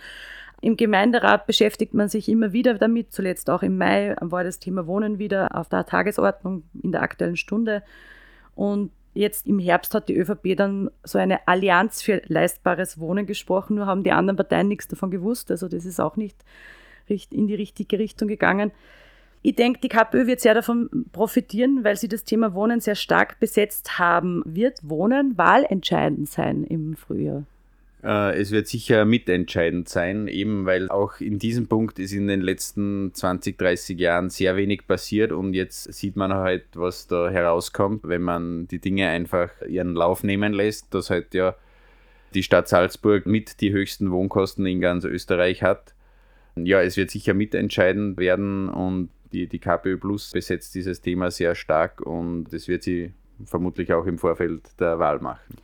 Im 0.61 0.75
Gemeinderat 0.75 1.47
beschäftigt 1.47 1.93
man 1.93 2.09
sich 2.09 2.27
immer 2.27 2.51
wieder 2.51 2.73
damit. 2.73 3.13
Zuletzt 3.13 3.49
auch 3.49 3.63
im 3.63 3.77
Mai 3.77 4.15
war 4.19 4.43
das 4.43 4.59
Thema 4.59 4.87
Wohnen 4.87 5.19
wieder 5.19 5.55
auf 5.55 5.69
der 5.69 5.85
Tagesordnung 5.85 6.63
in 6.81 6.91
der 6.91 7.01
aktuellen 7.01 7.37
Stunde. 7.37 7.83
Und 8.55 8.91
Jetzt 9.13 9.47
im 9.47 9.59
Herbst 9.59 9.93
hat 9.95 10.07
die 10.07 10.15
ÖVP 10.15 10.55
dann 10.55 10.89
so 11.03 11.17
eine 11.17 11.47
Allianz 11.47 12.01
für 12.01 12.21
leistbares 12.27 12.99
Wohnen 12.99 13.25
gesprochen, 13.25 13.75
nur 13.75 13.85
haben 13.85 14.03
die 14.03 14.11
anderen 14.11 14.37
Parteien 14.37 14.67
nichts 14.67 14.87
davon 14.87 15.11
gewusst. 15.11 15.51
Also 15.51 15.67
das 15.67 15.85
ist 15.85 15.99
auch 15.99 16.15
nicht 16.15 16.37
in 17.31 17.47
die 17.47 17.55
richtige 17.55 17.97
Richtung 17.97 18.27
gegangen. 18.27 18.71
Ich 19.41 19.55
denke, 19.55 19.79
die 19.79 19.89
KPÖ 19.89 20.27
wird 20.27 20.41
sehr 20.41 20.53
davon 20.53 21.07
profitieren, 21.11 21.83
weil 21.83 21.95
sie 21.97 22.07
das 22.07 22.23
Thema 22.23 22.53
Wohnen 22.53 22.81
sehr 22.81 22.95
stark 22.95 23.39
besetzt 23.39 23.97
haben. 23.97 24.43
Wird 24.45 24.87
Wohnen 24.87 25.37
wahlentscheidend 25.37 26.29
sein 26.29 26.63
im 26.63 26.95
Frühjahr? 26.95 27.45
Äh, 28.03 28.39
es 28.39 28.51
wird 28.51 28.67
sicher 28.67 29.05
mitentscheidend 29.05 29.89
sein, 29.89 30.27
eben 30.27 30.65
weil 30.65 30.89
auch 30.89 31.19
in 31.19 31.39
diesem 31.39 31.67
Punkt 31.67 31.99
ist 31.99 32.13
in 32.13 32.27
den 32.27 32.41
letzten 32.41 33.13
20, 33.13 33.57
30 33.57 33.99
Jahren 33.99 34.29
sehr 34.29 34.55
wenig 34.55 34.87
passiert 34.87 35.31
und 35.31 35.53
jetzt 35.53 35.93
sieht 35.93 36.15
man 36.15 36.33
halt, 36.33 36.65
was 36.75 37.07
da 37.07 37.29
herauskommt, 37.29 38.07
wenn 38.07 38.21
man 38.21 38.67
die 38.67 38.79
Dinge 38.79 39.09
einfach 39.09 39.49
ihren 39.67 39.95
Lauf 39.95 40.23
nehmen 40.23 40.53
lässt, 40.53 40.93
dass 40.93 41.09
halt 41.09 41.33
ja 41.33 41.55
die 42.33 42.43
Stadt 42.43 42.67
Salzburg 42.69 43.25
mit 43.25 43.59
die 43.59 43.71
höchsten 43.71 44.11
Wohnkosten 44.11 44.65
in 44.65 44.79
ganz 44.81 45.03
Österreich 45.03 45.63
hat. 45.63 45.93
Ja, 46.55 46.81
es 46.81 46.95
wird 46.95 47.09
sicher 47.09 47.33
mitentscheidend 47.33 48.17
werden 48.17 48.69
und 48.69 49.09
die, 49.33 49.47
die 49.47 49.59
KPÖ 49.59 49.97
Plus 49.97 50.31
besetzt 50.31 50.73
dieses 50.75 51.01
Thema 51.01 51.31
sehr 51.31 51.55
stark 51.55 52.01
und 52.01 52.45
das 52.51 52.67
wird 52.67 52.83
sie 52.83 53.13
vermutlich 53.45 53.93
auch 53.93 54.05
im 54.05 54.17
Vorfeld 54.17 54.79
der 54.79 54.99
Wahl 54.99 55.19
machen. 55.19 55.55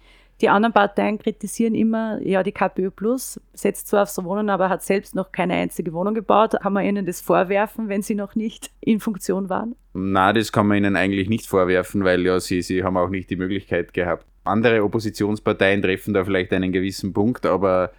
Die 0.41 0.49
anderen 0.49 0.73
Parteien 0.73 1.17
kritisieren 1.17 1.75
immer, 1.75 2.19
ja, 2.21 2.43
die 2.43 2.51
KPÖ 2.51 2.91
Plus 2.91 3.39
setzt 3.53 3.87
zwar 3.87 4.03
aufs 4.03 4.21
Wohnen, 4.21 4.49
aber 4.49 4.67
hat 4.67 4.83
selbst 4.83 5.15
noch 5.15 5.31
keine 5.31 5.53
einzige 5.53 5.93
Wohnung 5.93 6.13
gebaut. 6.13 6.55
Kann 6.61 6.73
man 6.73 6.85
ihnen 6.85 7.05
das 7.05 7.21
vorwerfen, 7.21 7.87
wenn 7.87 8.01
sie 8.01 8.15
noch 8.15 8.35
nicht 8.35 8.69
in 8.81 8.99
Funktion 8.99 9.49
waren? 9.49 9.75
Na, 9.93 10.33
das 10.33 10.51
kann 10.51 10.67
man 10.67 10.77
ihnen 10.77 10.97
eigentlich 10.97 11.29
nicht 11.29 11.47
vorwerfen, 11.47 12.03
weil 12.03 12.25
ja, 12.25 12.39
sie, 12.41 12.61
sie 12.61 12.83
haben 12.83 12.97
auch 12.97 13.09
nicht 13.09 13.29
die 13.29 13.37
Möglichkeit 13.37 13.93
gehabt. 13.93 14.25
Andere 14.43 14.83
Oppositionsparteien 14.83 15.81
treffen 15.81 16.13
da 16.13 16.25
vielleicht 16.25 16.51
einen 16.51 16.73
gewissen 16.73 17.13
Punkt, 17.13 17.45
aber 17.45 17.91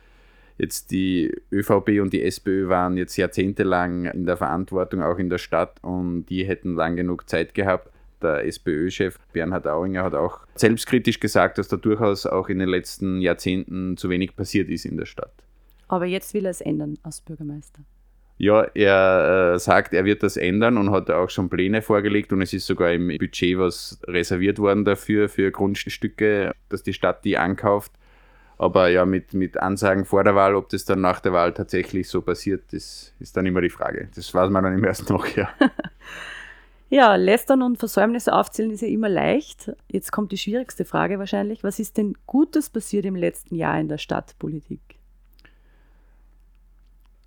jetzt 0.59 0.91
die 0.91 1.33
ÖVP 1.51 2.01
und 2.01 2.13
die 2.13 2.23
SPÖ 2.23 2.69
waren 2.69 2.99
jetzt 2.99 3.17
jahrzehntelang 3.17 4.05
in 4.05 4.27
der 4.27 4.37
Verantwortung, 4.37 5.03
auch 5.03 5.19
in 5.19 5.31
der 5.31 5.39
Stadt, 5.39 5.83
und 5.83 6.27
die 6.27 6.45
hätten 6.45 6.75
lang 6.75 6.97
genug 6.97 7.29
Zeit 7.29 7.55
gehabt, 7.55 7.91
der 8.23 8.45
SPÖ-Chef 8.47 9.19
Bernhard 9.33 9.67
Auinger 9.67 10.05
hat 10.05 10.15
auch 10.15 10.41
selbstkritisch 10.55 11.21
gesagt, 11.21 11.59
dass 11.59 11.69
da 11.69 11.77
durchaus 11.77 12.27
auch 12.27 12.49
in 12.49 12.59
den 12.59 12.69
letzten 12.69 13.21
Jahrzehnten 13.21 13.97
zu 13.97 14.09
wenig 14.09 14.37
passiert 14.37 14.69
ist 14.69 14.85
in 14.85 14.97
der 14.97 15.07
Stadt. 15.07 15.33
Aber 15.89 16.07
jetzt 16.07 16.35
will 16.35 16.45
er 16.45 16.51
es 16.51 16.61
ändern 16.61 16.99
als 17.03 17.21
Bürgermeister. 17.21 17.83
Ja, 18.39 18.65
er 18.75 19.55
äh, 19.55 19.59
sagt, 19.59 19.95
er 19.95 20.05
wird 20.05 20.23
das 20.23 20.37
ändern 20.37 20.77
und 20.77 20.91
hat 20.91 21.11
auch 21.11 21.31
schon 21.31 21.49
Pläne 21.49 21.81
vorgelegt 21.81 22.33
und 22.33 22.43
es 22.43 22.53
ist 22.53 22.67
sogar 22.67 22.93
im 22.93 23.09
Budget 23.19 23.59
was 23.59 23.99
reserviert 24.07 24.59
worden 24.59 24.85
dafür, 24.85 25.31
für 25.31 25.51
Grundstücke, 25.51 26.53
dass 26.69 26.83
die 26.83 26.93
Stadt 26.93 27.25
die 27.25 27.39
ankauft. 27.39 27.93
Aber 28.59 28.89
ja, 28.89 29.05
mit, 29.07 29.33
mit 29.35 29.59
Ansagen 29.59 30.05
vor 30.05 30.25
der 30.25 30.35
Wahl, 30.35 30.55
ob 30.55 30.69
das 30.69 30.85
dann 30.85 31.01
nach 31.01 31.21
der 31.21 31.33
Wahl 31.33 31.53
tatsächlich 31.53 32.09
so 32.09 32.23
passiert, 32.23 32.73
das 32.73 33.13
ist 33.21 33.37
dann 33.37 33.47
immer 33.47 33.61
die 33.61 33.71
Frage. 33.71 34.09
Das 34.15 34.33
weiß 34.33 34.51
man 34.51 34.65
dann 34.65 34.75
im 34.75 34.85
ersten 34.85 35.13
noch, 35.13 35.27
ja. 35.29 35.49
Ja, 36.89 37.17
Lästern 37.17 37.63
und 37.63 37.79
Versäumnisse 37.79 38.33
aufzählen 38.33 38.71
ist 38.71 38.81
ja 38.81 38.89
immer 38.89 39.09
leicht. 39.09 39.73
Jetzt 39.89 40.13
kommt 40.13 40.31
die 40.31 40.39
schwierigste 40.39 40.85
Frage 40.85 41.19
wahrscheinlich. 41.19 41.65
Was 41.65 41.81
ist 41.81 41.97
denn 41.97 42.15
Gutes 42.27 42.71
passiert 42.71 43.05
im 43.05 43.17
letzten 43.17 43.57
Jahr 43.57 43.79
in 43.81 43.89
der 43.89 43.99
Stadtpolitik? 43.99 44.81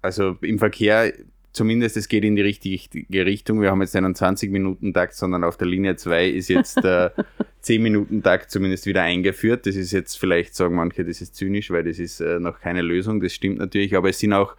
Also 0.02 0.38
im 0.42 0.60
Verkehr 0.60 1.12
zumindest, 1.52 1.98
es 1.98 2.08
geht 2.08 2.24
in 2.24 2.38
die 2.38 2.42
richtige 2.42 3.26
Richtung. 3.26 3.62
Wir 3.62 3.72
haben 3.72 3.82
jetzt 3.82 3.96
einen 3.96 4.14
20-Minuten-Takt, 4.14 5.14
sondern 5.14 5.44
auf 5.44 5.58
der 5.58 5.68
Linie 5.68 5.98
2 5.98 6.30
ist 6.30 6.48
jetzt 6.48 6.82
der 6.82 7.14
10-Minuten-Takt 7.64 8.50
zumindest 8.52 8.86
wieder 8.86 9.02
eingeführt. 9.02 9.66
Das 9.66 9.76
ist 9.76 9.92
jetzt 9.92 10.18
vielleicht, 10.18 10.56
sagen 10.56 10.76
manche, 10.76 11.04
das 11.04 11.20
ist 11.20 11.36
zynisch, 11.36 11.70
weil 11.70 11.84
das 11.84 12.00
ist 12.00 12.22
äh, 12.22 12.40
noch 12.40 12.62
keine 12.62 12.82
Lösung. 12.82 13.20
Das 13.20 13.34
stimmt 13.34 13.58
natürlich, 13.58 13.98
aber 13.98 14.10
es 14.10 14.20
sind 14.20 14.32
auch 14.32 14.56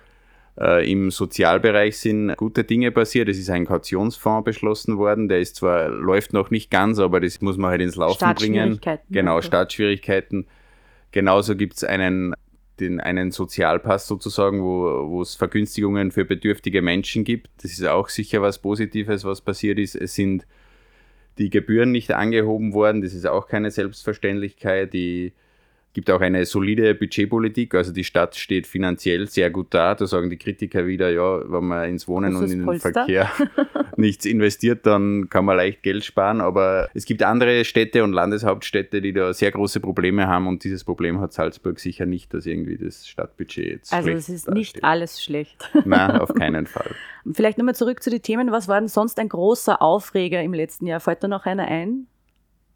äh, 0.61 0.90
Im 0.90 1.11
Sozialbereich 1.11 1.99
sind 1.99 2.37
gute 2.37 2.64
Dinge 2.64 2.93
passiert. 2.93 3.29
Es 3.29 3.38
ist 3.38 3.49
ein 3.49 3.64
Kautionsfonds 3.64 4.45
beschlossen 4.45 4.99
worden. 4.99 5.29
Der 5.29 5.40
ist 5.40 5.57
zwar, 5.57 5.88
läuft 5.88 6.35
noch 6.35 6.50
nicht 6.50 6.71
ganz, 6.71 6.99
aber 6.99 7.21
das 7.21 7.40
muss 7.40 7.57
man 7.57 7.71
halt 7.71 7.81
ins 7.81 7.97
Laufen 7.97 8.35
bringen. 8.35 8.79
Genau, 9.09 9.37
okay. 9.37 9.47
Startschwierigkeiten. 9.47 10.47
Genauso 11.12 11.57
gibt 11.57 11.76
es 11.76 11.85
einen, 11.85 12.35
den, 12.79 13.00
einen 13.00 13.31
Sozialpass 13.31 14.07
sozusagen, 14.07 14.62
wo, 14.62 15.09
wo 15.09 15.23
es 15.23 15.35
Vergünstigungen 15.35 16.11
für 16.11 16.26
bedürftige 16.26 16.83
Menschen 16.83 17.25
gibt. 17.25 17.49
Das 17.62 17.73
ist 17.73 17.87
auch 17.87 18.11
sicher 18.11 18.43
was 18.43 18.59
Positives, 18.59 19.25
was 19.25 19.40
passiert 19.40 19.79
ist. 19.79 19.95
Es 19.95 20.14
sind 20.14 20.47
die 21.38 21.49
Gebühren 21.49 21.90
nicht 21.90 22.12
angehoben 22.12 22.75
worden. 22.75 23.00
Das 23.00 23.14
ist 23.14 23.26
auch 23.26 23.49
keine 23.49 23.71
Selbstverständlichkeit. 23.71 24.93
Die 24.93 25.33
gibt 25.92 26.11
auch 26.11 26.20
eine 26.20 26.44
solide 26.47 26.94
Budgetpolitik. 26.94 27.75
Also 27.75 27.92
die 27.92 28.04
Stadt 28.04 28.37
steht 28.37 28.66
finanziell 28.66 29.26
sehr 29.28 29.50
gut 29.50 29.68
da. 29.70 29.94
Da 29.94 30.06
sagen 30.06 30.30
die 30.30 30.37
Kritiker 30.37 30.87
wieder, 30.87 31.11
ja, 31.11 31.40
wenn 31.50 31.64
man 31.64 31.88
ins 31.88 32.06
Wohnen 32.06 32.37
und 32.37 32.50
in 32.50 32.64
den 32.64 32.80
Verkehr 32.80 33.30
nichts 33.97 34.25
investiert, 34.25 34.87
dann 34.87 35.28
kann 35.28 35.44
man 35.44 35.56
leicht 35.56 35.82
Geld 35.82 36.04
sparen. 36.04 36.40
Aber 36.40 36.88
es 36.94 37.04
gibt 37.04 37.23
andere 37.23 37.64
Städte 37.64 38.04
und 38.04 38.12
Landeshauptstädte, 38.12 39.00
die 39.00 39.12
da 39.12 39.32
sehr 39.32 39.50
große 39.50 39.80
Probleme 39.80 40.28
haben 40.28 40.47
und 40.47 40.62
dieses 40.62 40.85
Problem 40.85 41.20
hat 41.20 41.32
Salzburg 41.32 41.80
sicher 41.80 42.06
nicht, 42.06 42.32
dass 42.35 42.47
irgendwie 42.47 42.78
das 42.78 43.09
Stadtbudget 43.09 43.66
jetzt 43.66 43.92
Also 43.92 44.11
es 44.11 44.28
ist 44.28 44.49
nicht 44.50 44.85
alles 44.85 45.23
schlecht. 45.23 45.70
Nein, 45.85 46.12
auf 46.12 46.32
keinen 46.35 46.66
Fall. 46.66 46.90
Vielleicht 47.32 47.59
nochmal 47.59 47.75
zurück 47.75 48.02
zu 48.02 48.11
den 48.11 48.23
Themen. 48.23 48.52
Was 48.52 48.68
war 48.68 48.80
denn 48.80 48.88
sonst 48.88 49.18
ein 49.18 49.28
großer 49.28 49.82
Aufreger 49.82 50.40
im 50.42 50.54
letzten 50.54 50.87
Jahr? 50.87 51.00
Fällt 51.00 51.23
da 51.23 51.28
noch 51.28 51.47
einer 51.47 51.66
ein? 51.66 52.06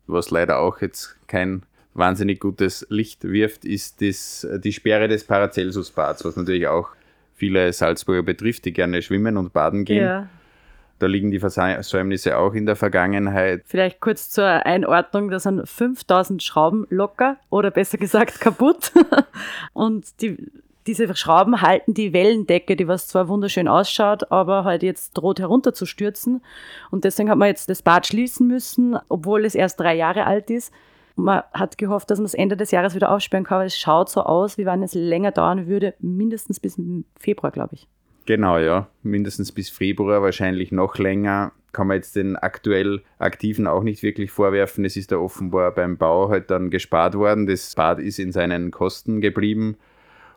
Was 0.06 0.30
leider 0.30 0.58
auch 0.58 0.80
jetzt 0.82 1.16
kein 1.28 1.64
wahnsinnig 1.94 2.40
gutes 2.40 2.86
Licht 2.90 3.24
wirft, 3.24 3.64
ist 3.64 4.02
das, 4.02 4.46
die 4.58 4.72
Sperre 4.72 5.08
des 5.08 5.24
Paracelsus-Bads, 5.24 6.24
was 6.24 6.36
natürlich 6.36 6.66
auch 6.66 6.88
viele 7.34 7.72
Salzburger 7.72 8.22
betrifft, 8.22 8.64
die 8.64 8.72
gerne 8.72 9.02
schwimmen 9.02 9.36
und 9.36 9.52
baden 9.52 9.84
gehen. 9.84 10.04
Ja. 10.04 10.28
Da 10.98 11.06
liegen 11.06 11.30
die 11.30 11.40
Versäumnisse 11.40 12.38
auch 12.38 12.54
in 12.54 12.66
der 12.66 12.76
Vergangenheit. 12.76 13.62
Vielleicht 13.66 14.00
kurz 14.00 14.30
zur 14.30 14.46
Einordnung, 14.46 15.30
da 15.30 15.40
sind 15.40 15.68
5000 15.68 16.42
Schrauben 16.42 16.86
locker 16.88 17.36
oder 17.50 17.70
besser 17.70 17.98
gesagt 17.98 18.40
kaputt. 18.40 18.92
und 19.72 20.20
die, 20.22 20.50
diese 20.86 21.14
Schrauben 21.16 21.62
halten 21.62 21.94
die 21.94 22.12
Wellendecke, 22.12 22.76
die 22.76 22.86
was 22.86 23.08
zwar 23.08 23.28
wunderschön 23.28 23.66
ausschaut, 23.66 24.30
aber 24.30 24.64
halt 24.64 24.82
jetzt 24.82 25.14
droht 25.14 25.40
herunterzustürzen. 25.40 26.42
Und 26.90 27.04
deswegen 27.04 27.28
hat 27.28 27.38
man 27.38 27.48
jetzt 27.48 27.68
das 27.68 27.82
Bad 27.82 28.06
schließen 28.06 28.46
müssen, 28.46 28.96
obwohl 29.08 29.44
es 29.44 29.56
erst 29.56 29.80
drei 29.80 29.96
Jahre 29.96 30.26
alt 30.26 30.48
ist. 30.48 30.72
Man 31.16 31.42
hat 31.52 31.78
gehofft, 31.78 32.10
dass 32.10 32.18
man 32.18 32.26
es 32.26 32.34
Ende 32.34 32.56
des 32.56 32.70
Jahres 32.70 32.94
wieder 32.94 33.10
aufsperren 33.12 33.44
kann, 33.44 33.56
aber 33.56 33.66
es 33.66 33.78
schaut 33.78 34.08
so 34.10 34.22
aus, 34.22 34.58
wie 34.58 34.66
wenn 34.66 34.82
es 34.82 34.94
länger 34.94 35.30
dauern 35.30 35.66
würde, 35.66 35.94
mindestens 36.00 36.58
bis 36.58 36.80
Februar, 37.18 37.52
glaube 37.52 37.74
ich. 37.74 37.88
Genau, 38.26 38.58
ja. 38.58 38.88
Mindestens 39.02 39.52
bis 39.52 39.68
Februar, 39.68 40.22
wahrscheinlich 40.22 40.72
noch 40.72 40.98
länger. 40.98 41.52
Kann 41.72 41.88
man 41.88 41.96
jetzt 41.96 42.16
den 42.16 42.36
aktuell 42.36 43.02
Aktiven 43.18 43.66
auch 43.66 43.82
nicht 43.82 44.02
wirklich 44.02 44.30
vorwerfen. 44.30 44.84
Es 44.84 44.96
ist 44.96 45.12
da 45.12 45.18
offenbar 45.18 45.72
beim 45.72 45.98
Bau 45.98 46.28
halt 46.30 46.50
dann 46.50 46.70
gespart 46.70 47.14
worden. 47.14 47.46
Das 47.46 47.74
Bad 47.74 47.98
ist 47.98 48.18
in 48.18 48.32
seinen 48.32 48.70
Kosten 48.70 49.20
geblieben. 49.20 49.76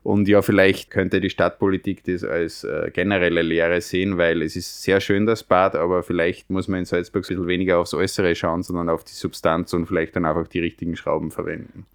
Und 0.03 0.27
ja, 0.27 0.41
vielleicht 0.41 0.89
könnte 0.89 1.19
die 1.19 1.29
Stadtpolitik 1.29 2.03
das 2.03 2.23
als 2.23 2.63
äh, 2.63 2.91
generelle 2.93 3.41
Lehre 3.41 3.81
sehen, 3.81 4.17
weil 4.17 4.41
es 4.41 4.55
ist 4.55 4.83
sehr 4.83 5.01
schön, 5.01 5.25
das 5.25 5.43
Bad, 5.43 5.75
aber 5.75 6.03
vielleicht 6.03 6.49
muss 6.49 6.67
man 6.67 6.79
in 6.79 6.85
Salzburg 6.85 7.23
ein 7.23 7.27
bisschen 7.27 7.47
weniger 7.47 7.79
aufs 7.79 7.93
Äußere 7.93 8.33
schauen, 8.35 8.63
sondern 8.63 8.89
auf 8.89 9.03
die 9.03 9.13
Substanz 9.13 9.73
und 9.73 9.85
vielleicht 9.85 10.15
dann 10.15 10.25
einfach 10.25 10.47
die 10.47 10.59
richtigen 10.59 10.95
Schrauben 10.95 11.31
verwenden. 11.31 11.85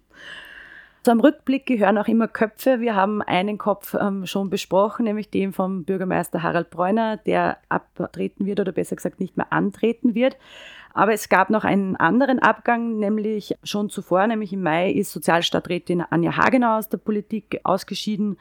Zum 1.03 1.19
Rückblick 1.19 1.65
gehören 1.65 1.97
auch 1.97 2.07
immer 2.07 2.29
Köpfe. 2.29 2.79
Wir 2.79 2.95
haben 2.95 3.21
einen 3.21 3.57
Kopf 3.57 3.93
ähm, 3.93 4.25
schon 4.25 4.49
besprochen, 4.49 5.03
nämlich 5.03 5.29
den 5.29 5.51
vom 5.51 5.83
Bürgermeister 5.83 6.43
Harald 6.43 6.69
Bräuner, 6.69 7.17
der 7.17 7.57
abtreten 7.67 8.45
wird 8.45 8.61
oder 8.61 8.71
besser 8.71 8.95
gesagt 8.95 9.19
nicht 9.19 9.35
mehr 9.35 9.51
antreten 9.51 10.15
wird. 10.15 10.37
Aber 10.93 11.11
es 11.11 11.27
gab 11.27 11.49
noch 11.49 11.65
einen 11.65 11.97
anderen 11.97 12.39
Abgang, 12.39 12.99
nämlich 12.99 13.57
schon 13.63 13.89
zuvor, 13.89 14.25
nämlich 14.27 14.53
im 14.53 14.63
Mai 14.63 14.91
ist 14.91 15.11
Sozialstadträtin 15.11 16.05
Anja 16.09 16.37
Hagenau 16.37 16.77
aus 16.77 16.87
der 16.87 16.99
Politik 16.99 17.59
ausgeschieden. 17.65 18.37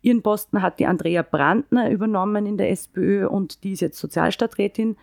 Ihren 0.00 0.22
Posten 0.22 0.62
hat 0.62 0.78
die 0.78 0.86
Andrea 0.86 1.22
Brandner 1.22 1.90
übernommen 1.90 2.46
in 2.46 2.58
der 2.58 2.70
SPÖ 2.70 3.26
und 3.26 3.64
die 3.64 3.72
ist 3.72 3.80
jetzt 3.80 3.98
Sozialstadträtin. 3.98 4.96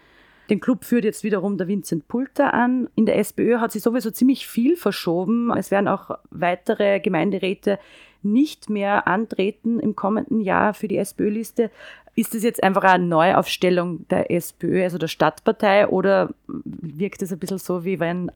Den 0.51 0.59
Club 0.59 0.83
führt 0.83 1.05
jetzt 1.05 1.23
wiederum 1.23 1.57
der 1.57 1.69
Vincent 1.69 2.09
Pulter 2.09 2.53
an. 2.53 2.89
In 2.95 3.05
der 3.05 3.17
SPÖ 3.17 3.59
hat 3.59 3.71
sich 3.71 3.81
sowieso 3.81 4.11
ziemlich 4.11 4.45
viel 4.45 4.75
verschoben. 4.75 5.49
Es 5.55 5.71
werden 5.71 5.87
auch 5.87 6.17
weitere 6.29 6.99
Gemeinderäte 6.99 7.79
nicht 8.21 8.69
mehr 8.69 9.07
antreten 9.07 9.79
im 9.79 9.95
kommenden 9.95 10.41
Jahr 10.41 10.73
für 10.73 10.89
die 10.89 10.97
SPÖ-Liste. 10.97 11.71
Ist 12.15 12.35
das 12.35 12.43
jetzt 12.43 12.63
einfach 12.63 12.83
eine 12.83 13.05
Neuaufstellung 13.05 14.05
der 14.09 14.29
SPÖ, 14.29 14.83
also 14.83 14.97
der 14.97 15.07
Stadtpartei, 15.07 15.87
oder 15.87 16.31
wirkt 16.47 17.21
es 17.21 17.31
ein 17.31 17.39
bisschen 17.39 17.57
so, 17.57 17.85
wie 17.85 18.01
wenn 18.01 18.29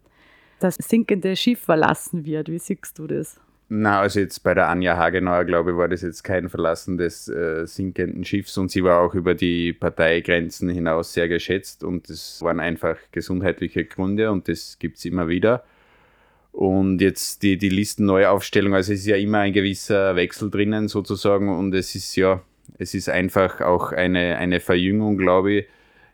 das 0.62 0.76
sinkende 0.76 1.36
Schiff 1.36 1.60
verlassen 1.60 2.24
wird? 2.24 2.48
Wie 2.48 2.60
siehst 2.60 2.98
du 2.98 3.08
das? 3.08 3.42
Na, 3.68 4.02
also 4.02 4.20
jetzt 4.20 4.44
bei 4.44 4.54
der 4.54 4.70
Anja 4.70 4.96
Hagenauer, 4.96 5.44
glaube 5.44 5.72
ich, 5.72 5.78
war 5.78 5.88
das 5.88 6.04
jetzt 6.04 6.24
kein 6.24 6.50
Verlassen 6.50 6.98
des 6.98 7.28
äh, 7.28 7.66
sinkenden 7.66 8.24
Schiffs 8.24 8.58
und 8.60 8.70
sie 8.70 8.84
war 8.84 9.02
auch 9.02 9.16
über 9.16 9.34
die 9.34 9.74
Parteigrenzen 9.74 10.70
hinaus 10.70 11.14
sehr 11.14 11.28
geschätzt 11.28 11.84
und 11.84 12.08
es 12.10 12.44
waren 12.44 12.60
einfach 12.60 12.98
gesundheitliche 13.12 13.86
Gründe 13.86 14.32
und 14.32 14.48
das 14.48 14.78
gibt 14.78 14.98
es 14.98 15.06
immer 15.06 15.28
wieder. 15.30 15.64
Und 16.52 17.02
jetzt 17.02 17.42
die, 17.42 17.58
die 17.58 17.70
Listenneuaufstellung, 17.70 18.76
also 18.76 18.94
es 18.94 19.00
ist 19.00 19.08
ja 19.08 19.18
immer 19.18 19.40
ein 19.40 19.54
gewisser 19.54 20.16
Wechsel 20.16 20.52
drinnen 20.52 20.88
sozusagen 20.88 21.50
und 21.50 21.74
es 21.74 21.96
ist 21.96 22.16
ja, 22.16 22.44
es 22.78 22.94
ist 22.94 23.10
einfach 23.10 23.62
auch 23.62 23.92
eine, 23.92 24.38
eine 24.38 24.60
Verjüngung, 24.60 25.18
glaube 25.18 25.52
ich 25.54 25.66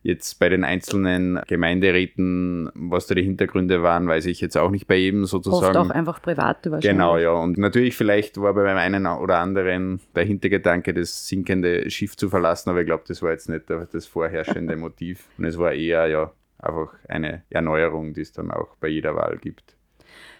Jetzt 0.03 0.39
bei 0.39 0.49
den 0.49 0.63
einzelnen 0.63 1.39
Gemeinderäten, 1.47 2.71
was 2.73 3.05
da 3.05 3.13
die 3.13 3.21
Hintergründe 3.21 3.83
waren, 3.83 4.07
weiß 4.07 4.25
ich 4.25 4.41
jetzt 4.41 4.57
auch 4.57 4.71
nicht 4.71 4.87
bei 4.87 4.95
jedem 4.95 5.25
sozusagen. 5.25 5.77
Oft 5.77 5.77
auch 5.77 5.93
einfach 5.93 6.21
private 6.21 6.71
wahrscheinlich. 6.71 6.91
Genau, 6.91 7.17
ja. 7.17 7.33
Und 7.33 7.59
natürlich 7.59 7.95
vielleicht 7.95 8.41
war 8.41 8.55
bei 8.55 8.73
einem 8.73 9.05
oder 9.05 9.37
anderen 9.37 9.99
der 10.15 10.23
Hintergedanke, 10.23 10.93
das 10.95 11.27
sinkende 11.27 11.87
Schiff 11.91 12.17
zu 12.17 12.29
verlassen, 12.29 12.71
aber 12.71 12.79
ich 12.79 12.87
glaube, 12.87 13.03
das 13.07 13.21
war 13.21 13.31
jetzt 13.31 13.47
nicht 13.47 13.65
das 13.69 14.07
vorherrschende 14.07 14.75
Motiv. 14.75 15.27
Und 15.37 15.45
es 15.45 15.59
war 15.59 15.71
eher 15.71 16.07
ja 16.07 16.31
einfach 16.57 16.93
eine 17.07 17.43
Erneuerung, 17.51 18.13
die 18.15 18.21
es 18.21 18.31
dann 18.31 18.49
auch 18.49 18.75
bei 18.79 18.87
jeder 18.87 19.15
Wahl 19.15 19.37
gibt. 19.37 19.75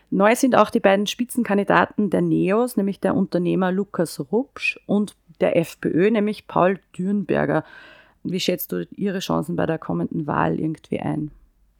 Neu 0.09 0.35
sind 0.35 0.55
auch 0.55 0.69
die 0.71 0.79
beiden 0.79 1.07
Spitzenkandidaten 1.07 2.09
der 2.09 2.21
NEOS, 2.21 2.77
nämlich 2.77 2.99
der 2.99 3.15
Unternehmer 3.15 3.71
Lukas 3.71 4.19
Rupsch 4.31 4.79
und 4.85 5.15
der 5.39 5.55
FPÖ, 5.55 6.11
nämlich 6.11 6.47
Paul 6.47 6.79
Dürnberger. 6.97 7.63
Wie 8.23 8.39
schätzt 8.39 8.71
du 8.71 8.87
ihre 8.95 9.19
Chancen 9.19 9.55
bei 9.55 9.65
der 9.65 9.77
kommenden 9.77 10.27
Wahl 10.27 10.59
irgendwie 10.59 10.99
ein? 10.99 11.31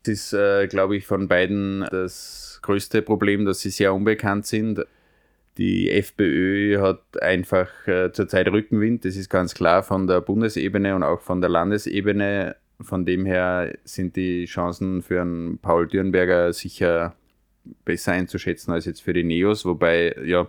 Es 0.04 0.10
ist, 0.10 0.34
äh, 0.34 0.68
glaube 0.68 0.98
ich, 0.98 1.06
von 1.06 1.28
beiden 1.28 1.86
das 1.92 2.60
größte 2.64 3.02
Problem, 3.02 3.46
dass 3.46 3.60
sie 3.60 3.70
sehr 3.70 3.94
unbekannt 3.94 4.48
sind. 4.48 4.84
Die 5.58 5.92
FPÖ 5.92 6.80
hat 6.82 7.22
einfach 7.22 7.68
äh, 7.88 8.12
zurzeit 8.12 8.48
Rückenwind, 8.48 9.06
das 9.06 9.16
ist 9.16 9.30
ganz 9.30 9.54
klar 9.54 9.84
von 9.84 10.08
der 10.08 10.22
Bundesebene 10.22 10.96
und 10.96 11.04
auch 11.04 11.22
von 11.22 11.42
der 11.42 11.50
Landesebene. 11.50 12.56
Von 12.80 13.06
dem 13.06 13.26
her 13.26 13.78
sind 13.84 14.16
die 14.16 14.46
Chancen 14.46 15.04
für 15.04 15.22
einen 15.22 15.60
Paul 15.60 15.88
Dürnberger 15.88 16.52
sicher 16.54 17.16
besser 17.86 18.14
einzuschätzen 18.14 18.72
als 18.72 18.86
jetzt 18.86 19.04
für 19.04 19.14
die 19.14 19.24
Neos, 19.24 19.66
wobei 19.66 20.16
ja, 20.26 20.48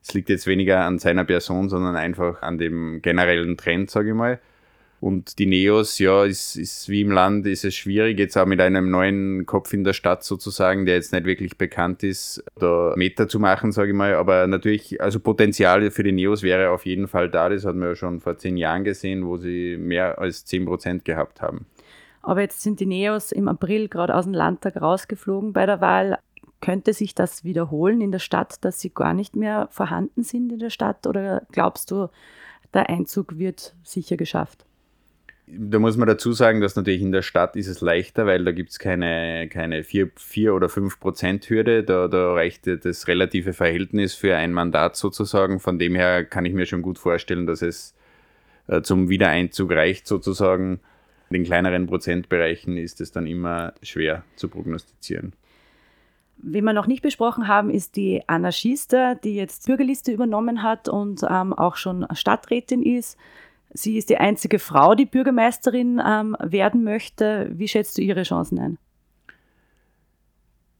es 0.00 0.14
liegt 0.14 0.28
jetzt 0.28 0.46
weniger 0.46 0.84
an 0.84 0.98
seiner 0.98 1.24
Person, 1.24 1.68
sondern 1.68 1.96
einfach 1.96 2.42
an 2.42 2.58
dem 2.58 3.02
generellen 3.02 3.56
Trend, 3.56 3.90
sage 3.90 4.10
ich 4.10 4.14
mal. 4.14 4.38
Und 5.02 5.40
die 5.40 5.46
Neos, 5.46 5.98
ja, 5.98 6.24
ist, 6.24 6.54
ist 6.54 6.88
wie 6.88 7.00
im 7.00 7.10
Land, 7.10 7.44
ist 7.48 7.64
es 7.64 7.74
schwierig, 7.74 8.20
jetzt 8.20 8.38
auch 8.38 8.46
mit 8.46 8.60
einem 8.60 8.88
neuen 8.88 9.46
Kopf 9.46 9.72
in 9.72 9.82
der 9.82 9.94
Stadt 9.94 10.22
sozusagen, 10.22 10.86
der 10.86 10.94
jetzt 10.94 11.12
nicht 11.12 11.24
wirklich 11.24 11.58
bekannt 11.58 12.04
ist, 12.04 12.44
da 12.60 12.92
Meter 12.94 13.26
zu 13.26 13.40
machen, 13.40 13.72
sage 13.72 13.90
ich 13.90 13.96
mal. 13.96 14.14
Aber 14.14 14.46
natürlich, 14.46 15.00
also 15.00 15.18
Potenzial 15.18 15.90
für 15.90 16.04
die 16.04 16.12
Neos 16.12 16.44
wäre 16.44 16.70
auf 16.70 16.86
jeden 16.86 17.08
Fall 17.08 17.28
da. 17.28 17.48
Das 17.48 17.64
hat 17.64 17.74
man 17.74 17.88
ja 17.88 17.94
schon 17.96 18.20
vor 18.20 18.38
zehn 18.38 18.56
Jahren 18.56 18.84
gesehen, 18.84 19.26
wo 19.26 19.38
sie 19.38 19.76
mehr 19.76 20.20
als 20.20 20.44
zehn 20.44 20.66
Prozent 20.66 21.04
gehabt 21.04 21.42
haben. 21.42 21.66
Aber 22.22 22.42
jetzt 22.42 22.62
sind 22.62 22.78
die 22.78 22.86
Neos 22.86 23.32
im 23.32 23.48
April 23.48 23.88
gerade 23.88 24.14
aus 24.14 24.26
dem 24.26 24.34
Landtag 24.34 24.80
rausgeflogen 24.80 25.52
bei 25.52 25.66
der 25.66 25.80
Wahl. 25.80 26.20
Könnte 26.60 26.92
sich 26.92 27.16
das 27.16 27.42
wiederholen 27.42 28.00
in 28.02 28.12
der 28.12 28.20
Stadt, 28.20 28.64
dass 28.64 28.78
sie 28.78 28.90
gar 28.90 29.14
nicht 29.14 29.34
mehr 29.34 29.66
vorhanden 29.72 30.22
sind 30.22 30.52
in 30.52 30.60
der 30.60 30.70
Stadt? 30.70 31.08
Oder 31.08 31.42
glaubst 31.50 31.90
du, 31.90 32.06
der 32.72 32.88
Einzug 32.88 33.36
wird 33.36 33.74
sicher 33.82 34.16
geschafft? 34.16 34.64
Da 35.54 35.78
muss 35.78 35.96
man 35.96 36.08
dazu 36.08 36.32
sagen, 36.32 36.60
dass 36.60 36.76
natürlich 36.76 37.02
in 37.02 37.12
der 37.12 37.22
Stadt 37.22 37.56
ist 37.56 37.66
es 37.66 37.80
leichter, 37.80 38.26
weil 38.26 38.44
da 38.44 38.52
gibt 38.52 38.70
es 38.70 38.78
keine, 38.78 39.48
keine 39.48 39.84
4, 39.84 40.10
4 40.16 40.54
oder 40.54 40.68
5 40.68 40.98
Prozent 40.98 41.48
Hürde. 41.50 41.84
Da, 41.84 42.08
da 42.08 42.32
reicht 42.32 42.66
das 42.66 43.08
relative 43.08 43.52
Verhältnis 43.52 44.14
für 44.14 44.36
ein 44.36 44.52
Mandat 44.52 44.96
sozusagen. 44.96 45.60
Von 45.60 45.78
dem 45.78 45.94
her 45.94 46.24
kann 46.24 46.44
ich 46.44 46.54
mir 46.54 46.66
schon 46.66 46.82
gut 46.82 46.98
vorstellen, 46.98 47.46
dass 47.46 47.62
es 47.62 47.94
äh, 48.66 48.82
zum 48.82 49.08
Wiedereinzug 49.08 49.72
reicht 49.72 50.06
sozusagen. 50.06 50.80
In 51.28 51.34
den 51.34 51.44
kleineren 51.44 51.86
Prozentbereichen 51.86 52.76
ist 52.76 53.00
es 53.00 53.12
dann 53.12 53.26
immer 53.26 53.74
schwer 53.82 54.24
zu 54.36 54.48
prognostizieren. 54.48 55.32
Wen 56.38 56.64
wir 56.64 56.72
noch 56.72 56.86
nicht 56.86 57.02
besprochen 57.02 57.46
haben, 57.46 57.70
ist 57.70 57.96
die 57.96 58.22
Anna 58.26 58.52
Schiester, 58.52 59.14
die 59.14 59.36
jetzt 59.36 59.66
Bürgerliste 59.66 60.12
übernommen 60.12 60.62
hat 60.62 60.88
und 60.88 61.22
ähm, 61.28 61.52
auch 61.52 61.76
schon 61.76 62.06
Stadträtin 62.14 62.82
ist. 62.82 63.18
Sie 63.74 63.96
ist 63.96 64.10
die 64.10 64.18
einzige 64.18 64.58
Frau, 64.58 64.94
die 64.94 65.06
Bürgermeisterin 65.06 66.00
ähm, 66.04 66.36
werden 66.40 66.84
möchte. 66.84 67.50
Wie 67.52 67.68
schätzt 67.68 67.96
du 67.96 68.02
ihre 68.02 68.22
Chancen 68.22 68.58
ein? 68.58 68.78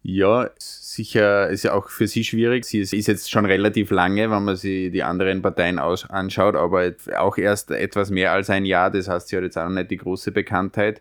Ja, 0.05 0.51
sicher 0.59 1.49
ist 1.49 1.63
ja 1.63 1.75
auch 1.75 1.89
für 1.89 2.09
sie 2.09 2.25
schwierig. 2.25 2.65
Sie 2.65 2.81
ist, 2.81 2.93
jetzt 2.93 3.31
schon 3.31 3.47
relativ 3.47 3.91
lange, 3.91 4.31
wenn 4.31 4.45
man 4.45 4.57
sich 4.57 4.91
die 4.91 5.05
anderen 5.05 5.43
Parteien 5.43 5.79
aus, 5.79 6.11
anschaut, 6.11 6.57
aber 6.57 6.93
auch 7.17 7.39
erst 7.39 7.71
etwas 7.71 8.11
mehr 8.11 8.33
als 8.33 8.51
ein 8.51 8.65
Jahr. 8.65 8.91
Das 8.91 9.09
heißt, 9.09 9.29
sie 9.29 9.37
hat 9.37 9.45
jetzt 9.45 9.57
auch 9.57 9.69
noch 9.69 9.77
nicht 9.77 9.93
die 9.93 9.99
große 9.99 10.33
Bekanntheit. 10.33 11.01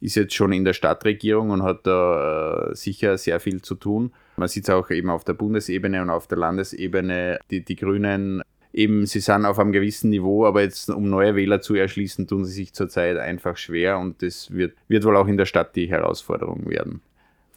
Ist 0.00 0.16
jetzt 0.16 0.34
schon 0.34 0.52
in 0.52 0.64
der 0.64 0.72
Stadtregierung 0.72 1.50
und 1.50 1.62
hat 1.62 1.86
da 1.86 2.70
äh, 2.70 2.74
sicher 2.74 3.18
sehr 3.18 3.38
viel 3.38 3.60
zu 3.60 3.74
tun. 3.74 4.12
Man 4.36 4.48
sieht 4.48 4.64
es 4.64 4.70
auch 4.70 4.90
eben 4.90 5.10
auf 5.10 5.24
der 5.24 5.34
Bundesebene 5.34 6.00
und 6.00 6.10
auf 6.10 6.26
der 6.26 6.38
Landesebene. 6.38 7.38
Die, 7.50 7.62
die 7.64 7.76
Grünen 7.76 8.42
eben, 8.72 9.06
sie 9.06 9.20
sind 9.20 9.44
auf 9.44 9.58
einem 9.58 9.72
gewissen 9.72 10.10
Niveau, 10.10 10.46
aber 10.46 10.62
jetzt 10.62 10.90
um 10.90 11.08
neue 11.08 11.36
Wähler 11.36 11.60
zu 11.60 11.74
erschließen, 11.74 12.26
tun 12.26 12.44
sie 12.44 12.52
sich 12.52 12.72
zurzeit 12.72 13.16
einfach 13.18 13.56
schwer 13.56 13.98
und 13.98 14.22
das 14.22 14.50
wird, 14.50 14.74
wird 14.88 15.04
wohl 15.04 15.16
auch 15.16 15.26
in 15.26 15.36
der 15.36 15.46
Stadt 15.46 15.76
die 15.76 15.88
Herausforderung 15.88 16.68
werden. 16.68 17.00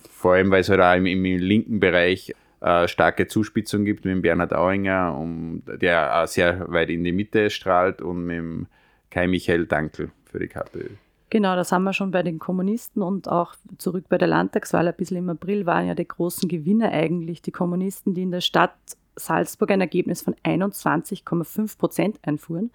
Vor 0.10 0.34
allem, 0.34 0.51
weil 0.51 0.62
es 0.62 0.69
halt 0.69 0.82
auch 0.82 0.95
im, 0.95 1.06
im 1.06 1.23
linken 1.23 1.80
Bereich 1.80 2.34
äh, 2.62 2.88
starke 2.88 3.28
Zuspitzung 3.28 3.86
gibt 3.86 4.06
mit 4.06 4.13
dem 4.13 4.21
Bernhard 4.21 4.54
Auinger, 4.54 5.15
um, 5.17 5.62
der 5.65 6.23
auch 6.23 6.28
sehr 6.28 6.71
weit 6.71 6.89
in 6.89 7.04
die 7.04 7.12
Mitte 7.12 7.49
strahlt 7.49 8.01
und 8.01 8.25
mit 8.25 8.38
dem 8.38 8.67
Kai 9.10 9.28
Michael 9.28 9.65
Dankel 9.65 10.12
für 10.25 10.39
die 10.39 10.47
KPÖ. 10.47 10.89
Genau, 11.30 11.56
das 11.56 11.71
haben 11.71 11.84
wir 11.84 11.93
schon 11.93 12.12
bei 12.12 12.23
den 12.23 12.39
Kommunisten 12.39 13.01
und 13.01 13.28
auch 13.28 13.56
zurück 13.78 14.06
bei 14.10 14.17
der 14.17 14.28
Landtagswahl 14.28 14.88
ein 14.88 14.95
bisschen 14.95 15.17
im 15.17 15.30
April 15.30 15.65
waren 15.65 15.88
ja 15.88 15.95
die 15.95 16.08
großen 16.08 16.47
Gewinner 16.47 16.91
eigentlich 16.91 17.41
die 17.41 17.51
Kommunisten, 17.51 18.13
die 18.13 18.23
in 18.23 18.32
der 18.32 18.41
Stadt 18.41 18.75
Salzburg 19.15 19.71
ein 19.71 19.82
Ergebnis 19.82 20.21
von 20.21 20.36
21,5 20.43 21.78
Prozent 21.78 22.19
einfuhren. 22.23 22.71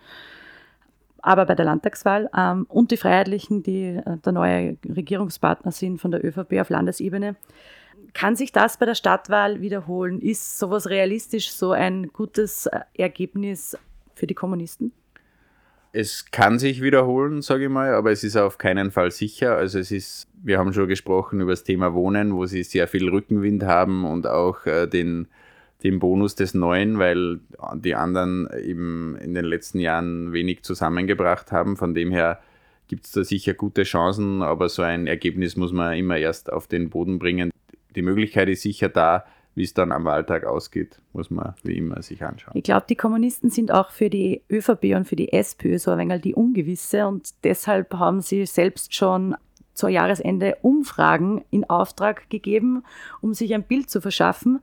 aber 1.23 1.47
bei 1.47 1.55
der 1.55 1.65
Landtagswahl 1.65 2.31
ähm, 2.37 2.67
und 2.69 2.91
die 2.91 2.97
Freiheitlichen, 2.97 3.63
die 3.63 3.97
äh, 3.97 4.17
der 4.25 4.33
neue 4.33 4.77
Regierungspartner 4.85 5.73
sind 5.73 6.01
von 6.01 6.11
der 6.11 6.25
ÖVP 6.25 6.61
auf 6.61 6.71
Landesebene. 6.71 7.37
Kann 8.15 8.37
sich 8.37 8.53
das 8.53 8.77
bei 8.77 8.87
der 8.87 8.95
Stadtwahl 8.95 9.61
wiederholen? 9.61 10.21
Ist 10.21 10.59
sowas 10.59 10.89
realistisch, 10.89 11.53
so 11.53 11.73
ein 11.73 12.09
gutes 12.09 12.67
äh, 12.67 12.81
Ergebnis 12.95 13.77
für 14.15 14.27
die 14.27 14.35
Kommunisten? 14.35 14.93
Es 15.93 16.31
kann 16.31 16.61
sich 16.61 16.83
wiederholen, 16.83 17.43
sage 17.43 17.65
ich 17.65 17.71
mal, 17.71 17.95
aber 17.95 18.13
es 18.13 18.23
ist 18.23 18.37
auf 18.37 18.59
keinen 18.59 18.93
Fall 18.93 19.11
sicher. 19.11 19.57
Also 19.57 19.81
es 19.81 19.91
ist, 19.91 20.29
wir 20.41 20.59
haben 20.59 20.73
schon 20.73 20.87
gesprochen 20.87 21.41
über 21.41 21.51
das 21.51 21.65
Thema 21.65 21.95
Wohnen, 21.95 22.35
wo 22.35 22.47
sie 22.47 22.63
sehr 22.63 22.87
viel 22.87 23.09
Rückenwind 23.09 23.65
haben 23.65 24.05
und 24.05 24.27
auch 24.27 24.67
äh, 24.67 24.87
den, 24.87 25.27
den 25.83 25.99
Bonus 25.99 26.35
des 26.35 26.55
Neuen, 26.55 26.99
weil 26.99 27.41
die 27.77 27.95
anderen 27.95 28.49
eben 28.63 29.17
in 29.17 29.35
den 29.35 29.45
letzten 29.45 29.79
Jahren 29.79 30.33
wenig 30.33 30.63
zusammengebracht 30.63 31.53
haben. 31.53 31.77
Von 31.77 31.95
dem 31.95 32.11
her 32.11 32.41
gibt 32.89 33.07
es 33.07 33.13
da 33.13 33.25
sicher 33.25 33.55
gute 33.55 33.85
Chancen, 33.85 34.43
aber 34.43 34.69
so 34.69 34.83
ein 34.83 35.07
Ergebnis 35.07 35.57
muss 35.57 35.73
man 35.73 35.97
immer 35.97 36.19
erst 36.19 36.53
auf 36.53 36.67
den 36.67 36.91
Boden 36.91 37.19
bringen. 37.19 37.51
Die 37.95 38.03
Möglichkeit 38.03 38.49
ist 38.49 38.63
sicher 38.63 38.89
da, 38.89 39.25
wie 39.55 39.65
es 39.65 39.75
dann 39.75 39.93
am 39.93 40.05
Wahltag 40.05 40.45
ausgeht, 40.45 41.01
muss 41.13 41.31
man 41.31 41.55
wie 41.63 41.77
immer 41.77 42.03
sich 42.03 42.23
anschauen. 42.23 42.53
Ich 42.57 42.63
glaube, 42.63 42.87
die 42.89 42.97
Kommunisten 42.97 43.51
sind 43.51 43.73
auch 43.73 43.91
für 43.91 44.09
die 44.09 44.43
ÖVP 44.51 44.97
und 44.97 45.07
für 45.07 45.17
die 45.17 45.33
SPÖ 45.33 45.79
so 45.79 45.91
ein 45.91 45.99
wenig 45.99 46.23
die 46.23 46.35
Ungewisse 46.35 47.07
und 47.07 47.31
deshalb 47.45 47.95
haben 47.95 48.21
sie 48.21 48.47
selbst 48.47 48.95
schon 48.95 49.37
zur 49.75 49.89
Jahresende 49.89 50.57
Umfragen 50.63 51.45
in 51.51 51.69
Auftrag 51.69 52.29
gegeben, 52.31 52.85
um 53.21 53.35
sich 53.35 53.55
ein 53.55 53.63
Bild 53.63 53.91
zu 53.91 54.01
verschaffen. 54.01 54.61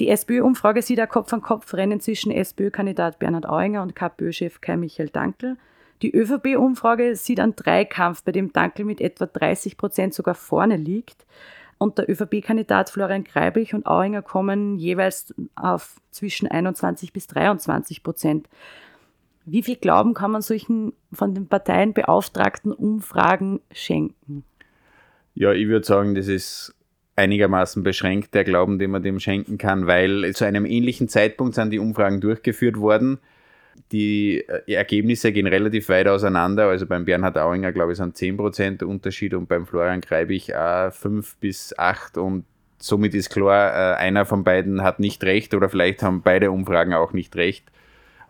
Die 0.00 0.08
SPÖ-Umfrage 0.08 0.80
sieht 0.80 0.98
ein 0.98 1.08
Kopf-an-Kopf-Rennen 1.08 2.00
zwischen 2.00 2.32
SPÖ-Kandidat 2.32 3.18
Bernhard 3.18 3.46
Auinger 3.46 3.82
und 3.82 3.94
KPÖ-Chef 3.94 4.62
Kai 4.62 4.78
Michael 4.78 5.10
Dankl. 5.10 5.58
Die 6.00 6.10
ÖVP-Umfrage 6.10 7.14
sieht 7.16 7.38
einen 7.38 7.54
Dreikampf, 7.54 8.24
bei 8.24 8.32
dem 8.32 8.50
Dankl 8.50 8.84
mit 8.84 9.02
etwa 9.02 9.26
30 9.26 9.76
Prozent 9.76 10.14
sogar 10.14 10.34
vorne 10.34 10.76
liegt 10.76 11.26
und 11.76 11.98
der 11.98 12.10
ÖVP-Kandidat 12.10 12.88
Florian 12.88 13.24
Greiblich 13.24 13.74
und 13.74 13.86
Auinger 13.86 14.22
kommen 14.22 14.76
jeweils 14.76 15.34
auf 15.54 16.00
zwischen 16.10 16.48
21 16.48 17.12
bis 17.12 17.26
23 17.26 18.02
Prozent. 18.02 18.48
Wie 19.44 19.62
viel 19.62 19.76
Glauben 19.76 20.14
kann 20.14 20.30
man 20.30 20.40
solchen 20.40 20.94
von 21.12 21.34
den 21.34 21.46
Parteien 21.46 21.92
beauftragten 21.92 22.72
Umfragen 22.72 23.60
schenken? 23.70 24.44
Ja, 25.34 25.52
ich 25.52 25.68
würde 25.68 25.86
sagen, 25.86 26.14
das 26.14 26.28
ist 26.28 26.74
einigermaßen 27.20 27.82
beschränkt, 27.82 28.34
der 28.34 28.44
Glauben, 28.44 28.78
den 28.78 28.90
man 28.90 29.02
dem 29.02 29.20
schenken 29.20 29.58
kann, 29.58 29.86
weil 29.86 30.32
zu 30.34 30.44
einem 30.44 30.64
ähnlichen 30.64 31.08
Zeitpunkt 31.08 31.54
sind 31.54 31.70
die 31.70 31.78
Umfragen 31.78 32.20
durchgeführt 32.20 32.78
worden. 32.78 33.18
Die 33.92 34.44
äh, 34.48 34.74
Ergebnisse 34.74 35.32
gehen 35.32 35.46
relativ 35.46 35.88
weit 35.88 36.08
auseinander. 36.08 36.68
Also 36.68 36.86
beim 36.86 37.04
Bernhard 37.04 37.38
Auinger, 37.38 37.72
glaube 37.72 37.92
ich, 37.92 37.98
sind 37.98 38.16
10% 38.16 38.84
Unterschied 38.84 39.34
und 39.34 39.48
beim 39.48 39.66
Florian 39.66 40.00
Greibich 40.00 40.54
auch 40.56 40.92
5 40.92 41.36
bis 41.36 41.78
8 41.78 42.16
und 42.16 42.44
somit 42.78 43.14
ist 43.14 43.30
klar, 43.30 43.72
äh, 43.72 43.96
einer 43.96 44.24
von 44.24 44.42
beiden 44.42 44.82
hat 44.82 45.00
nicht 45.00 45.22
recht 45.22 45.54
oder 45.54 45.68
vielleicht 45.68 46.02
haben 46.02 46.22
beide 46.22 46.50
Umfragen 46.50 46.94
auch 46.94 47.12
nicht 47.12 47.36
recht. 47.36 47.70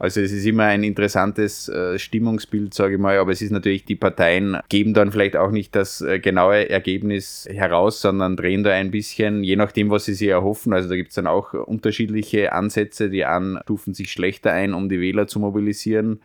Also 0.00 0.22
es 0.22 0.32
ist 0.32 0.46
immer 0.46 0.64
ein 0.64 0.82
interessantes 0.82 1.68
äh, 1.68 1.98
Stimmungsbild, 1.98 2.72
sage 2.72 2.94
ich 2.94 2.98
mal, 2.98 3.18
aber 3.18 3.32
es 3.32 3.42
ist 3.42 3.50
natürlich, 3.50 3.84
die 3.84 3.96
Parteien 3.96 4.56
geben 4.70 4.94
dann 4.94 5.12
vielleicht 5.12 5.36
auch 5.36 5.50
nicht 5.50 5.76
das 5.76 6.00
äh, 6.00 6.18
genaue 6.18 6.70
Ergebnis 6.70 7.46
heraus, 7.52 8.00
sondern 8.00 8.34
drehen 8.34 8.64
da 8.64 8.70
ein 8.70 8.90
bisschen, 8.90 9.44
je 9.44 9.56
nachdem, 9.56 9.90
was 9.90 10.06
sie 10.06 10.14
sich 10.14 10.28
erhoffen. 10.28 10.72
Also 10.72 10.88
da 10.88 10.96
gibt 10.96 11.10
es 11.10 11.16
dann 11.16 11.26
auch 11.26 11.52
unterschiedliche 11.52 12.54
Ansätze. 12.54 13.10
Die 13.10 13.26
einen 13.26 13.58
stufen 13.64 13.92
sich 13.92 14.10
schlechter 14.10 14.52
ein, 14.52 14.72
um 14.72 14.88
die 14.88 15.02
Wähler 15.02 15.26
zu 15.26 15.38
mobilisieren. 15.38 16.22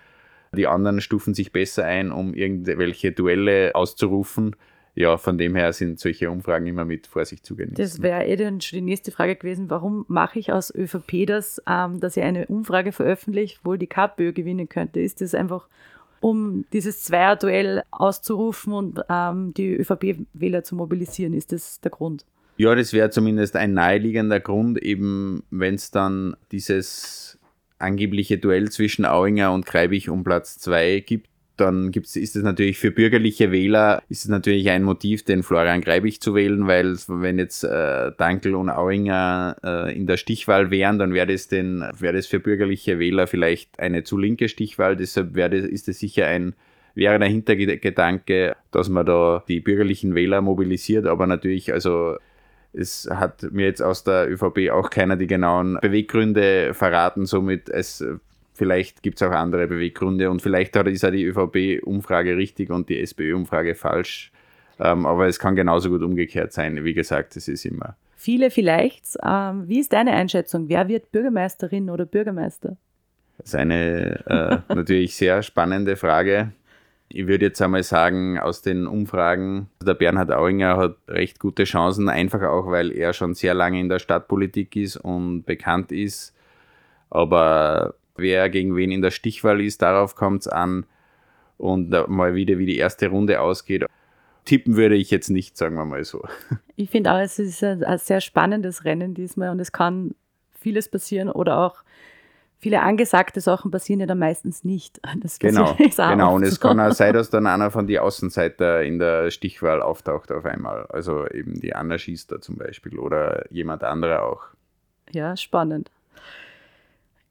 Die 0.53 0.67
anderen 0.67 1.01
stufen 1.01 1.33
sich 1.33 1.51
besser 1.51 1.83
ein, 1.83 2.13
um 2.13 2.33
irgendwelche 2.33 3.11
Duelle 3.11 3.75
auszurufen 3.75 4.55
ja, 4.95 5.17
von 5.17 5.37
dem 5.37 5.55
her 5.55 5.73
sind 5.73 5.99
solche 5.99 6.31
Umfragen 6.31 6.65
immer 6.67 6.85
mit 6.85 7.05
Vorsicht 7.05 7.45
zu 7.45 7.55
genießen. 7.55 7.75
Das 7.75 8.01
wäre 8.01 8.25
eh 8.25 8.37
dann 8.37 8.61
schon 8.61 8.77
die 8.77 8.85
nächste 8.85 9.11
Frage 9.11 9.35
gewesen. 9.35 9.69
Warum 9.69 10.05
mache 10.07 10.39
ich 10.39 10.53
aus 10.53 10.73
ÖVP 10.73 11.27
das, 11.27 11.61
ähm, 11.67 11.99
dass 11.99 12.15
ihr 12.15 12.23
eine 12.23 12.47
Umfrage 12.47 12.93
veröffentlicht, 12.93 13.59
wo 13.63 13.75
die 13.75 13.87
KPÖ 13.87 14.31
gewinnen 14.31 14.69
könnte? 14.69 15.01
Ist 15.01 15.19
das 15.19 15.35
einfach, 15.35 15.67
um 16.21 16.63
dieses 16.71 17.03
Zweierduell 17.03 17.83
auszurufen 17.91 18.71
und 18.71 19.01
ähm, 19.09 19.53
die 19.53 19.75
ÖVP-Wähler 19.75 20.63
zu 20.63 20.75
mobilisieren? 20.75 21.33
Ist 21.33 21.51
das 21.51 21.81
der 21.81 21.91
Grund? 21.91 22.25
Ja, 22.55 22.73
das 22.73 22.93
wäre 22.93 23.09
zumindest 23.09 23.57
ein 23.57 23.73
naheliegender 23.73 24.39
Grund, 24.39 24.81
eben 24.81 25.43
wenn 25.51 25.75
es 25.75 25.91
dann 25.91 26.37
dieses 26.53 27.37
angebliche 27.79 28.37
Duell 28.37 28.71
zwischen 28.71 29.05
Auinger 29.05 29.51
und 29.51 29.65
Kreibich 29.65 30.09
um 30.09 30.23
Platz 30.23 30.57
2 30.59 31.01
gibt, 31.01 31.27
dann 31.57 31.91
gibt's, 31.91 32.15
ist 32.15 32.35
es 32.35 32.43
natürlich 32.43 32.77
für 32.77 32.91
bürgerliche 32.91 33.51
Wähler 33.51 34.03
ist 34.09 34.25
es 34.25 34.29
natürlich 34.29 34.69
ein 34.69 34.83
Motiv, 34.83 35.23
den 35.23 35.43
Florian 35.43 35.81
Greibich 35.81 36.21
zu 36.21 36.35
wählen, 36.35 36.67
weil 36.67 36.97
wenn 37.07 37.39
jetzt 37.39 37.63
äh, 37.63 38.11
Dankel 38.17 38.55
und 38.55 38.69
Auinger 38.69 39.55
äh, 39.63 39.95
in 39.95 40.07
der 40.07 40.17
Stichwahl 40.17 40.71
wären, 40.71 40.99
dann 40.99 41.13
wäre 41.13 41.27
das, 41.27 41.51
wäre 41.51 42.13
das 42.13 42.27
für 42.27 42.39
bürgerliche 42.39 42.99
Wähler 42.99 43.27
vielleicht 43.27 43.79
eine 43.79 44.03
zu 44.03 44.17
linke 44.17 44.49
Stichwahl. 44.49 44.95
Deshalb 44.95 45.33
das, 45.33 45.65
ist 45.65 45.87
es 45.87 45.99
sicher 45.99 46.27
ein 46.27 46.55
wäre 46.95 47.19
der 47.19 47.27
Hintergedanke, 47.27 48.55
dass 48.71 48.89
man 48.89 49.05
da 49.05 49.43
die 49.47 49.59
bürgerlichen 49.59 50.15
Wähler 50.15 50.41
mobilisiert, 50.41 51.05
aber 51.05 51.27
natürlich, 51.27 51.73
also 51.73 52.15
es 52.73 53.07
hat 53.11 53.43
mir 53.51 53.65
jetzt 53.65 53.81
aus 53.81 54.03
der 54.03 54.29
ÖVP 54.29 54.71
auch 54.71 54.89
keiner 54.89 55.15
die 55.15 55.27
genauen 55.27 55.77
Beweggründe 55.81 56.73
verraten, 56.73 57.25
somit 57.25 57.69
es 57.69 58.03
vielleicht 58.55 59.03
gibt 59.03 59.21
es 59.21 59.27
auch 59.27 59.31
andere 59.31 59.67
Beweggründe 59.67 60.29
und 60.31 60.41
vielleicht 60.41 60.75
ist 60.75 61.05
auch 61.05 61.11
die 61.11 61.25
ÖVP-Umfrage 61.25 62.37
richtig 62.37 62.71
und 62.71 62.89
die 62.89 62.99
SPÖ-Umfrage 63.01 63.75
falsch. 63.75 64.31
Ähm, 64.79 65.05
aber 65.05 65.27
es 65.27 65.39
kann 65.39 65.55
genauso 65.55 65.89
gut 65.89 66.01
umgekehrt 66.01 66.51
sein. 66.51 66.83
Wie 66.83 66.93
gesagt, 66.93 67.35
es 67.35 67.47
ist 67.47 67.65
immer. 67.65 67.95
Viele 68.15 68.49
vielleicht. 68.49 69.17
Ähm, 69.23 69.67
wie 69.67 69.79
ist 69.79 69.93
deine 69.93 70.13
Einschätzung? 70.13 70.67
Wer 70.67 70.87
wird 70.87 71.11
Bürgermeisterin 71.11 71.89
oder 71.89 72.05
Bürgermeister? 72.05 72.77
Das 73.37 73.47
ist 73.47 73.55
eine 73.55 74.23
äh, 74.25 74.57
natürlich 74.73 75.15
sehr 75.15 75.43
spannende 75.43 75.95
Frage. 75.95 76.51
Ich 77.07 77.27
würde 77.27 77.45
jetzt 77.45 77.61
einmal 77.61 77.83
sagen, 77.83 78.39
aus 78.39 78.61
den 78.61 78.87
Umfragen, 78.87 79.69
der 79.85 79.93
Bernhard 79.93 80.31
Auinger 80.31 80.77
hat 80.77 80.95
recht 81.07 81.39
gute 81.39 81.65
Chancen, 81.65 82.09
einfach 82.09 82.41
auch, 82.41 82.71
weil 82.71 82.91
er 82.91 83.13
schon 83.13 83.35
sehr 83.35 83.53
lange 83.53 83.79
in 83.79 83.89
der 83.89 83.99
Stadtpolitik 83.99 84.75
ist 84.75 84.97
und 84.97 85.43
bekannt 85.43 85.91
ist. 85.91 86.33
Aber 87.09 87.93
wer 88.15 88.49
gegen 88.49 88.75
wen 88.75 88.91
in 88.91 89.01
der 89.01 89.11
Stichwahl 89.11 89.61
ist, 89.61 89.81
darauf 89.81 90.15
kommt 90.15 90.41
es 90.41 90.47
an. 90.47 90.85
Und 91.57 91.89
mal 92.09 92.35
wieder, 92.35 92.57
wie 92.57 92.65
die 92.65 92.77
erste 92.77 93.07
Runde 93.07 93.39
ausgeht. 93.39 93.85
Tippen 94.43 94.75
würde 94.75 94.95
ich 94.95 95.09
jetzt 95.09 95.29
nicht, 95.29 95.57
sagen 95.57 95.75
wir 95.75 95.85
mal 95.85 96.03
so. 96.03 96.23
Ich 96.75 96.89
finde 96.89 97.13
auch, 97.13 97.19
es 97.19 97.39
ist 97.39 97.63
ein, 97.63 97.83
ein 97.85 97.97
sehr 97.97 98.19
spannendes 98.19 98.83
Rennen 98.83 99.13
diesmal 99.13 99.49
und 99.49 99.61
es 99.61 99.71
kann 99.71 100.13
vieles 100.59 100.89
passieren 100.89 101.29
oder 101.29 101.59
auch 101.59 101.83
viele 102.59 102.81
angesagte 102.81 103.41
Sachen 103.41 103.71
passieren 103.71 103.99
ja 103.99 104.05
dann 104.05 104.19
meistens 104.19 104.63
nicht. 104.63 104.99
Das 105.21 105.39
genau, 105.39 105.75
genau. 105.95 106.35
Und 106.35 106.43
es 106.43 106.59
kann 106.59 106.79
auch 106.79 106.91
sein, 106.91 107.13
dass 107.13 107.29
dann 107.29 107.47
einer 107.47 107.71
von 107.71 107.87
den 107.87 107.99
Außenseiter 107.99 108.83
in 108.83 108.99
der 108.99 109.31
Stichwahl 109.31 109.81
auftaucht 109.81 110.31
auf 110.31 110.45
einmal. 110.45 110.85
Also 110.87 111.27
eben 111.27 111.59
die 111.59 111.75
Anna 111.75 111.97
Schiester 111.97 112.41
zum 112.41 112.57
Beispiel 112.57 112.99
oder 112.99 113.45
jemand 113.51 113.83
anderer 113.83 114.23
auch. 114.23 114.43
Ja, 115.11 115.37
spannend. 115.37 115.91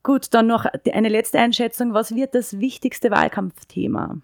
Gut, 0.05 0.35
dann 0.35 0.47
noch 0.47 0.67
eine 0.93 1.09
letzte 1.09 1.39
Einschätzung. 1.39 1.95
Was 1.95 2.15
wird 2.15 2.35
das 2.35 2.61
wichtigste 2.61 3.11
Wahlkampfthema? 3.11 4.19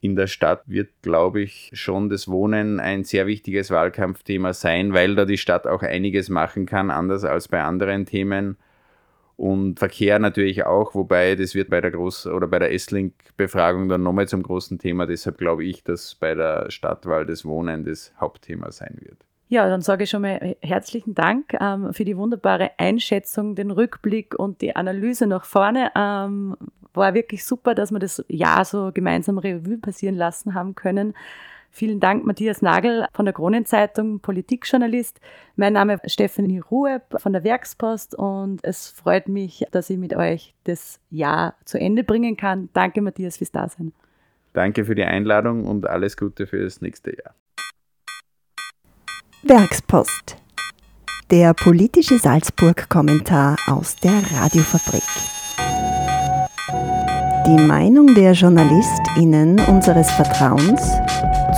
In 0.00 0.16
der 0.16 0.26
Stadt 0.26 0.64
wird, 0.66 0.90
glaube 1.02 1.40
ich, 1.40 1.70
schon 1.72 2.08
das 2.08 2.26
Wohnen 2.26 2.80
ein 2.80 3.04
sehr 3.04 3.28
wichtiges 3.28 3.70
Wahlkampfthema 3.70 4.52
sein, 4.52 4.92
weil 4.92 5.14
da 5.14 5.24
die 5.24 5.38
Stadt 5.38 5.68
auch 5.68 5.82
einiges 5.82 6.28
machen 6.28 6.66
kann, 6.66 6.90
anders 6.90 7.22
als 7.24 7.46
bei 7.46 7.62
anderen 7.62 8.06
Themen. 8.06 8.56
Und 9.36 9.78
Verkehr 9.78 10.18
natürlich 10.18 10.66
auch, 10.66 10.96
wobei 10.96 11.36
das 11.36 11.54
wird 11.54 11.70
bei 11.70 11.80
der 11.80 11.94
Groß- 11.94 12.28
oder 12.28 12.48
bei 12.48 12.58
der 12.58 12.72
S-Link-Befragung 12.72 13.88
dann 13.88 14.02
nochmal 14.02 14.26
zum 14.26 14.42
großen 14.42 14.80
Thema. 14.80 15.06
Deshalb 15.06 15.38
glaube 15.38 15.64
ich, 15.64 15.84
dass 15.84 16.16
bei 16.16 16.34
der 16.34 16.72
Stadtwahl 16.72 17.24
das 17.24 17.44
Wohnen 17.44 17.84
das 17.84 18.12
Hauptthema 18.18 18.72
sein 18.72 18.96
wird. 19.00 19.24
Ja, 19.48 19.68
dann 19.68 19.82
sage 19.82 20.04
ich 20.04 20.10
schon 20.10 20.22
mal 20.22 20.56
herzlichen 20.62 21.14
Dank 21.14 21.54
ähm, 21.60 21.92
für 21.92 22.04
die 22.04 22.16
wunderbare 22.16 22.72
Einschätzung, 22.78 23.54
den 23.54 23.70
Rückblick 23.70 24.34
und 24.38 24.62
die 24.62 24.74
Analyse 24.74 25.26
nach 25.26 25.44
vorne. 25.44 25.90
Ähm, 25.94 26.56
war 26.94 27.14
wirklich 27.14 27.44
super, 27.44 27.74
dass 27.74 27.90
wir 27.90 27.98
das 27.98 28.24
Jahr 28.28 28.64
so 28.64 28.90
gemeinsam 28.92 29.38
Revue 29.38 29.78
passieren 29.78 30.14
lassen 30.14 30.54
haben 30.54 30.74
können. 30.74 31.14
Vielen 31.70 31.98
Dank, 31.98 32.24
Matthias 32.24 32.62
Nagel 32.62 33.06
von 33.12 33.24
der 33.24 33.34
Kronenzeitung, 33.34 34.20
Politikjournalist. 34.20 35.20
Mein 35.56 35.72
Name 35.72 35.98
ist 36.04 36.12
Stephanie 36.12 36.60
Ruhe 36.60 37.02
von 37.16 37.32
der 37.32 37.42
Werkspost 37.42 38.14
und 38.14 38.60
es 38.62 38.88
freut 38.88 39.28
mich, 39.28 39.64
dass 39.72 39.90
ich 39.90 39.98
mit 39.98 40.14
euch 40.14 40.54
das 40.62 41.00
Jahr 41.10 41.56
zu 41.64 41.80
Ende 41.80 42.04
bringen 42.04 42.36
kann. 42.36 42.68
Danke, 42.74 43.02
Matthias, 43.02 43.38
fürs 43.38 43.50
Dasein. 43.50 43.92
Danke 44.52 44.84
für 44.84 44.94
die 44.94 45.02
Einladung 45.02 45.66
und 45.66 45.88
alles 45.88 46.16
Gute 46.16 46.46
für 46.46 46.62
das 46.62 46.80
nächste 46.80 47.10
Jahr. 47.10 47.34
Werkspost. 49.46 50.38
Der 51.30 51.52
politische 51.52 52.18
Salzburg-Kommentar 52.18 53.56
aus 53.66 53.94
der 53.96 54.22
Radiofabrik. 54.32 55.02
Die 57.46 57.62
Meinung 57.62 58.14
der 58.14 58.32
JournalistInnen 58.32 59.60
unseres 59.66 60.10
Vertrauens 60.12 60.80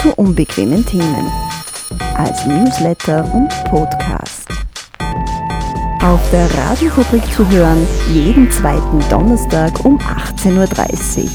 zu 0.02 0.12
unbequemen 0.16 0.84
Themen. 0.84 1.30
Als 2.16 2.44
Newsletter 2.44 3.32
und 3.32 3.50
Podcast. 3.70 4.48
Auf 6.02 6.28
der 6.32 6.52
Radiofabrik 6.58 7.22
zu 7.32 7.48
hören, 7.48 7.86
jeden 8.12 8.50
zweiten 8.50 8.98
Donnerstag 9.08 9.84
um 9.84 9.96
18.30 9.98 11.22
Uhr. 11.22 11.30